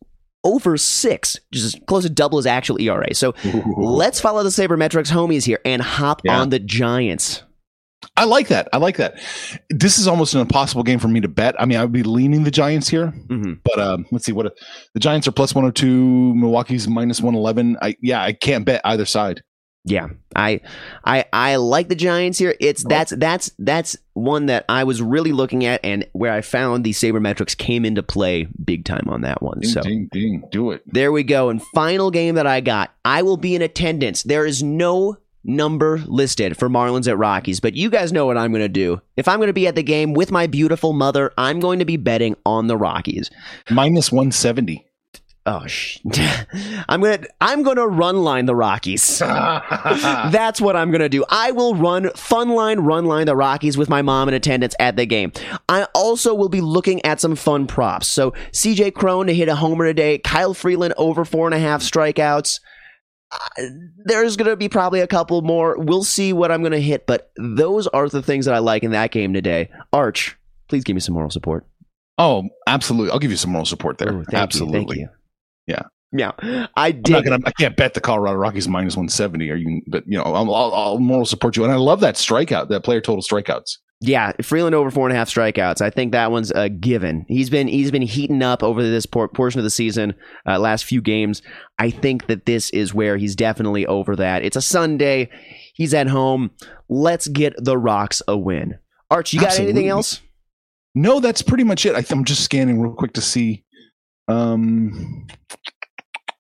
over 0.44 0.78
six, 0.78 1.38
is 1.52 1.76
close 1.88 2.04
to 2.04 2.10
double 2.10 2.38
his 2.38 2.46
actual 2.46 2.80
ERA. 2.82 3.14
So 3.14 3.34
let's 3.78 4.22
follow 4.22 4.42
the 4.44 4.50
sabermetrics 4.50 5.12
homies 5.12 5.44
here 5.46 5.60
and 5.66 5.82
hop 5.82 6.22
Yeah. 6.24 6.40
on 6.40 6.50
the 6.50 6.60
Giants. 6.60 7.44
I 8.16 8.24
like 8.24 8.48
that. 8.48 8.70
I 8.72 8.78
like 8.78 8.96
that. 8.98 9.20
This 9.70 10.00
is 10.00 10.08
almost 10.08 10.34
an 10.34 10.40
impossible 10.40 10.84
game 10.84 11.00
for 11.00 11.10
me 11.10 11.20
to 11.20 11.28
bet. 11.28 11.56
I 11.60 11.66
mean, 11.66 11.78
I 11.78 11.84
would 11.84 11.92
be 11.92 12.04
leaning 12.04 12.44
the 12.46 12.52
Giants 12.52 12.88
here, 12.88 13.08
hmm 13.08 13.54
but 13.66 13.78
um, 13.80 14.06
let's 14.12 14.26
see 14.26 14.32
what 14.32 14.54
the 14.94 15.00
Giants 15.02 15.28
are 15.28 15.34
plus 15.34 15.54
102, 15.54 16.34
Milwaukee's 16.36 16.88
minus 16.88 17.20
111. 17.20 17.78
I 17.82 17.96
yeah, 18.02 18.22
I 18.24 18.32
can't 18.32 18.64
bet 18.66 18.80
either 18.86 19.04
side. 19.06 19.42
Yeah, 19.86 20.10
I, 20.36 20.60
I, 21.06 21.26
I 21.32 21.56
like 21.56 21.88
the 21.88 21.96
Giants 21.96 22.38
here. 22.38 22.54
It's 22.60 22.84
that's 22.84 23.12
that's 23.12 23.52
that's 23.58 23.96
one 24.14 24.48
that 24.48 24.66
I 24.68 24.84
was 24.84 25.02
really 25.02 25.32
looking 25.32 25.66
at, 25.66 25.80
and 25.84 26.06
where 26.12 26.34
I 26.34 26.42
found 26.42 26.84
the 26.84 26.92
sabermetrics 26.92 27.58
came 27.58 27.86
into 27.86 28.04
play 28.04 28.48
big 28.64 28.84
time 28.86 29.08
on 29.08 29.22
that 29.22 29.42
one. 29.42 29.60
Ding, 29.62 29.72
So 29.72 29.82
ding, 29.82 30.10
ding. 30.12 30.44
Do 30.52 30.72
it. 30.72 30.84
there 30.86 31.12
we 31.12 31.24
go. 31.24 31.50
And 31.50 31.64
final 31.74 32.12
game 32.12 32.36
that 32.36 32.46
I 32.46 32.60
got, 32.62 32.94
I 33.06 33.22
will 33.22 33.38
be 33.38 33.56
in 33.56 33.62
attendance. 33.62 34.24
There 34.24 34.46
is 34.46 34.62
no 34.62 35.18
number 35.46 36.00
listed 36.06 36.58
for 36.58 36.70
Marlins 36.70 37.08
at 37.08 37.18
Rockies, 37.18 37.62
but 37.62 37.74
you 37.74 37.90
guys 37.90 38.12
know 38.12 38.26
what 38.26 38.38
I'm 38.38 38.52
going 38.52 38.62
to 38.62 38.68
do. 38.68 39.02
If 39.16 39.30
I'm 39.30 39.40
going 39.40 39.48
to 39.48 39.54
be 39.54 39.68
at 39.68 39.76
the 39.76 39.82
game 39.82 40.14
with 40.14 40.30
my 40.30 40.46
beautiful 40.46 40.92
mother, 40.92 41.32
I'm 41.38 41.62
going 41.62 41.80
to 41.80 41.86
be 41.86 41.96
betting 41.98 42.36
on 42.46 42.68
the 42.68 42.76
Rockies. 42.78 43.32
Minus 43.70 44.12
170. 44.12 44.86
Oh, 45.46 45.66
sh- 45.66 46.00
I'm 46.90 47.02
gonna 47.02 47.26
I'm 47.42 47.64
gonna 47.64 47.88
run 47.88 48.18
line 48.18 48.46
the 48.46 48.56
Rockies. 48.56 49.20
That's 49.20 50.62
what 50.62 50.76
I'm 50.76 50.92
gonna 50.92 51.10
do. 51.10 51.26
I 51.30 51.52
will 51.52 51.74
run 51.76 52.12
fun 52.12 52.50
line, 52.50 52.82
run 52.82 53.06
line 53.06 53.26
the 53.26 53.36
Rockies 53.36 53.78
with 53.78 53.90
my 53.90 54.02
mom 54.02 54.28
in 54.28 54.34
attendance 54.36 54.76
at 54.80 54.96
the 54.96 55.06
game. 55.06 55.32
I 55.68 55.86
also 55.96 56.36
will 56.36 56.50
be 56.50 56.62
looking 56.62 57.04
at 57.06 57.20
some 57.20 57.36
fun 57.36 57.66
props. 57.68 58.08
So 58.08 58.32
CJ 58.52 58.94
Cron 58.94 59.28
to 59.28 59.34
hit 59.34 59.48
a 59.48 59.56
homer 59.56 59.86
today. 59.86 60.20
Kyle 60.20 60.54
Freeland 60.54 60.94
over 60.98 61.26
four 61.26 61.48
and 61.48 61.56
a 61.56 61.60
half 61.60 61.82
strikeouts. 61.82 62.60
Uh, 63.32 63.64
there's 64.06 64.36
gonna 64.38 64.56
be 64.56 64.70
probably 64.70 65.00
a 65.00 65.08
couple 65.08 65.42
more. 65.42 65.78
We'll 65.80 66.04
see 66.04 66.34
what 66.34 66.52
I'm 66.52 66.62
gonna 66.62 66.80
hit, 66.80 67.08
but 67.08 67.32
those 67.38 67.88
are 67.88 68.08
the 68.10 68.22
things 68.22 68.46
that 68.46 68.54
I 68.56 68.60
like 68.60 68.84
in 68.84 68.92
that 68.92 69.12
game 69.12 69.34
today. 69.34 69.70
Arch, 69.94 70.38
please 70.68 70.84
give 70.84 70.96
me 70.96 71.00
some 71.00 71.14
moral 71.16 71.30
support. 71.32 71.66
oh, 72.20 72.44
absolutely. 72.68 73.12
I'll 73.12 73.20
give 73.20 73.32
you 73.32 73.38
some 73.38 73.52
moral 73.52 73.66
support 73.66 73.98
there. 73.98 74.14
Ooh, 74.14 74.26
absolutely. 74.34 74.80
thank 74.80 74.96
you. 74.96 75.10
Yeah. 75.70 75.84
Yeah, 76.12 76.32
I 76.76 76.88
I'm 76.88 77.02
not 77.08 77.24
gonna. 77.24 77.38
I 77.46 77.52
can't 77.52 77.78
bet 77.78 77.94
the 77.94 78.02
Colorado 78.02 78.36
Rockies 78.36 78.68
minus 78.68 78.98
one 78.98 79.10
seventy. 79.10 79.52
Are 79.52 79.56
you? 79.56 79.84
But 79.86 80.06
you 80.08 80.18
know, 80.18 80.24
I'll, 80.24 80.56
I'll, 80.56 80.74
I'll 80.74 80.98
moral 81.00 81.24
support 81.24 81.56
you, 81.56 81.64
and 81.64 81.72
I 81.72 81.76
love 81.76 82.00
that 82.00 82.16
strikeout, 82.16 82.70
that 82.70 82.84
player 82.84 83.00
total 83.00 83.22
strikeouts. 83.22 83.78
Yeah, 84.02 84.32
Freeland 84.42 84.74
over 84.74 84.90
four 84.90 85.08
and 85.08 85.16
a 85.16 85.20
half 85.20 85.30
strikeouts. 85.30 85.82
I 85.82 85.92
think 85.92 86.14
that 86.14 86.32
one's 86.32 86.50
a 86.50 86.68
given. 86.68 87.26
He's 87.28 87.52
been 87.52 87.68
he's 87.68 87.92
been 87.92 88.02
heating 88.02 88.42
up 88.42 88.64
over 88.64 88.82
this 88.82 89.06
por- 89.06 89.28
portion 89.28 89.60
of 89.60 89.66
the 89.66 89.70
season, 89.70 90.16
uh, 90.48 90.58
last 90.58 90.86
few 90.86 91.00
games. 91.00 91.44
I 91.78 91.92
think 91.92 92.26
that 92.26 92.48
this 92.48 92.72
is 92.72 92.92
where 92.92 93.18
he's 93.18 93.36
definitely 93.36 93.86
over 93.86 94.16
that. 94.16 94.44
It's 94.44 94.58
a 94.58 94.64
Sunday. 94.64 95.30
He's 95.76 95.94
at 95.94 96.08
home. 96.08 96.50
Let's 96.90 97.28
get 97.28 97.54
the 97.64 97.78
Rocks 97.78 98.24
a 98.28 98.36
win. 98.36 98.80
Arch, 99.12 99.32
you 99.32 99.42
got 99.42 99.50
Absolutely. 99.50 99.74
anything 99.74 99.90
else? 99.90 100.22
No, 100.96 101.20
that's 101.20 101.44
pretty 101.44 101.66
much 101.66 101.86
it. 101.86 101.94
I 101.94 102.02
th- 102.02 102.14
I'm 102.14 102.26
just 102.26 102.44
scanning 102.44 102.82
real 102.82 102.94
quick 102.94 103.14
to 103.14 103.22
see. 103.22 103.64
Um, 104.30 105.28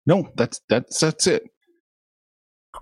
no, 0.06 0.30
that's 0.36 0.62
that's 0.70 1.00
that's 1.00 1.28
it. 1.28 1.44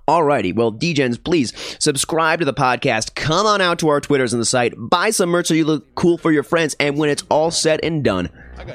Alrighty, 0.08 0.54
well, 0.56 0.72
DGens, 0.72 1.22
please 1.22 1.54
subscribe 1.80 2.40
to 2.40 2.46
the 2.46 2.54
podcast. 2.54 3.16
Come 3.16 3.46
on 3.46 3.62
out 3.62 3.80
to 3.80 3.88
our 3.90 4.00
Twitters 4.00 4.34
and 4.34 4.42
the 4.42 4.46
site. 4.46 4.74
Buy 4.78 5.10
some 5.10 5.30
merch 5.30 5.48
so 5.48 5.54
you 5.54 5.66
look 5.66 5.96
cool 5.96 6.18
for 6.18 6.32
your 6.32 6.44
friends. 6.44 6.76
And 6.80 6.98
when 6.98 7.10
it's 7.10 7.24
all 7.30 7.52
said 7.52 7.80
and 7.84 8.04
done, 8.04 8.30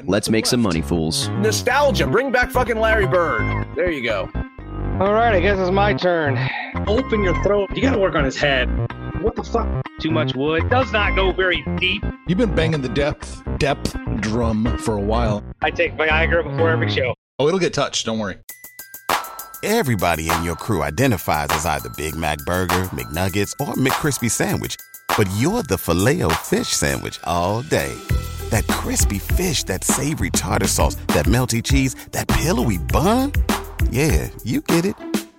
let's 0.05 0.29
make 0.29 0.47
some 0.47 0.61
money, 0.61 0.83
fools. 0.83 1.29
Nostalgia. 1.29 2.07
Bring 2.07 2.33
back 2.33 2.51
fucking 2.51 2.79
Larry 2.79 3.07
Bird. 3.07 3.67
There 3.77 3.91
you 3.91 4.03
go. 4.03 4.31
All 5.01 5.13
right, 5.13 5.35
I 5.35 5.41
guess 5.41 5.59
it's 5.59 5.71
my 5.71 5.95
turn. 5.95 6.39
Open 6.87 7.23
your 7.23 7.41
throat. 7.43 7.71
You 7.75 7.83
got 7.83 7.93
to 7.93 7.99
work 7.99 8.15
on 8.15 8.25
his 8.25 8.37
head. 8.37 8.69
What 9.23 9.37
the 9.37 9.45
fuck? 9.45 9.69
Too 10.01 10.11
much 10.11 10.35
wood. 10.35 10.69
Does 10.69 10.91
not 10.91 11.15
go 11.15 11.33
very 11.33 11.63
deep. 11.79 12.05
You've 12.27 12.39
been 12.39 12.55
banging 12.57 12.83
the 12.83 12.89
depth 12.89 13.41
depth 13.59 13.97
drum 14.19 14.77
for 14.79 14.97
a 14.97 15.01
while. 15.01 15.45
I 15.63 15.71
take 15.71 15.97
Viagra 15.97 16.43
before 16.43 16.71
every 16.71 16.91
show. 16.91 17.15
Oh, 17.39 17.47
it'll 17.47 17.61
get 17.61 17.73
touched. 17.73 18.05
Don't 18.07 18.19
worry. 18.19 18.39
Everybody 19.63 20.29
in 20.29 20.43
your 20.43 20.57
crew 20.57 20.83
identifies 20.83 21.47
as 21.51 21.65
either 21.67 21.89
Big 21.91 22.17
Mac 22.17 22.39
Burger, 22.39 22.89
McNuggets, 22.91 23.53
or 23.61 23.75
McCrispy 23.75 24.29
Sandwich. 24.29 24.75
But 25.17 25.31
you're 25.37 25.63
the 25.63 25.79
filet 25.79 26.23
fish 26.43 26.69
Sandwich 26.69 27.21
all 27.23 27.63
day. 27.63 27.95
That 28.51 28.67
crispy 28.67 29.21
fish, 29.21 29.63
that 29.65 29.85
savory 29.85 30.31
tartar 30.31 30.67
sauce, 30.67 30.97
that 31.09 31.27
melty 31.27 31.63
cheese, 31.63 31.95
that 32.11 32.27
pillowy 32.27 32.79
bun. 32.79 33.31
Yeah, 33.91 34.31
you 34.43 34.63
get 34.63 34.85
it. 34.85 34.97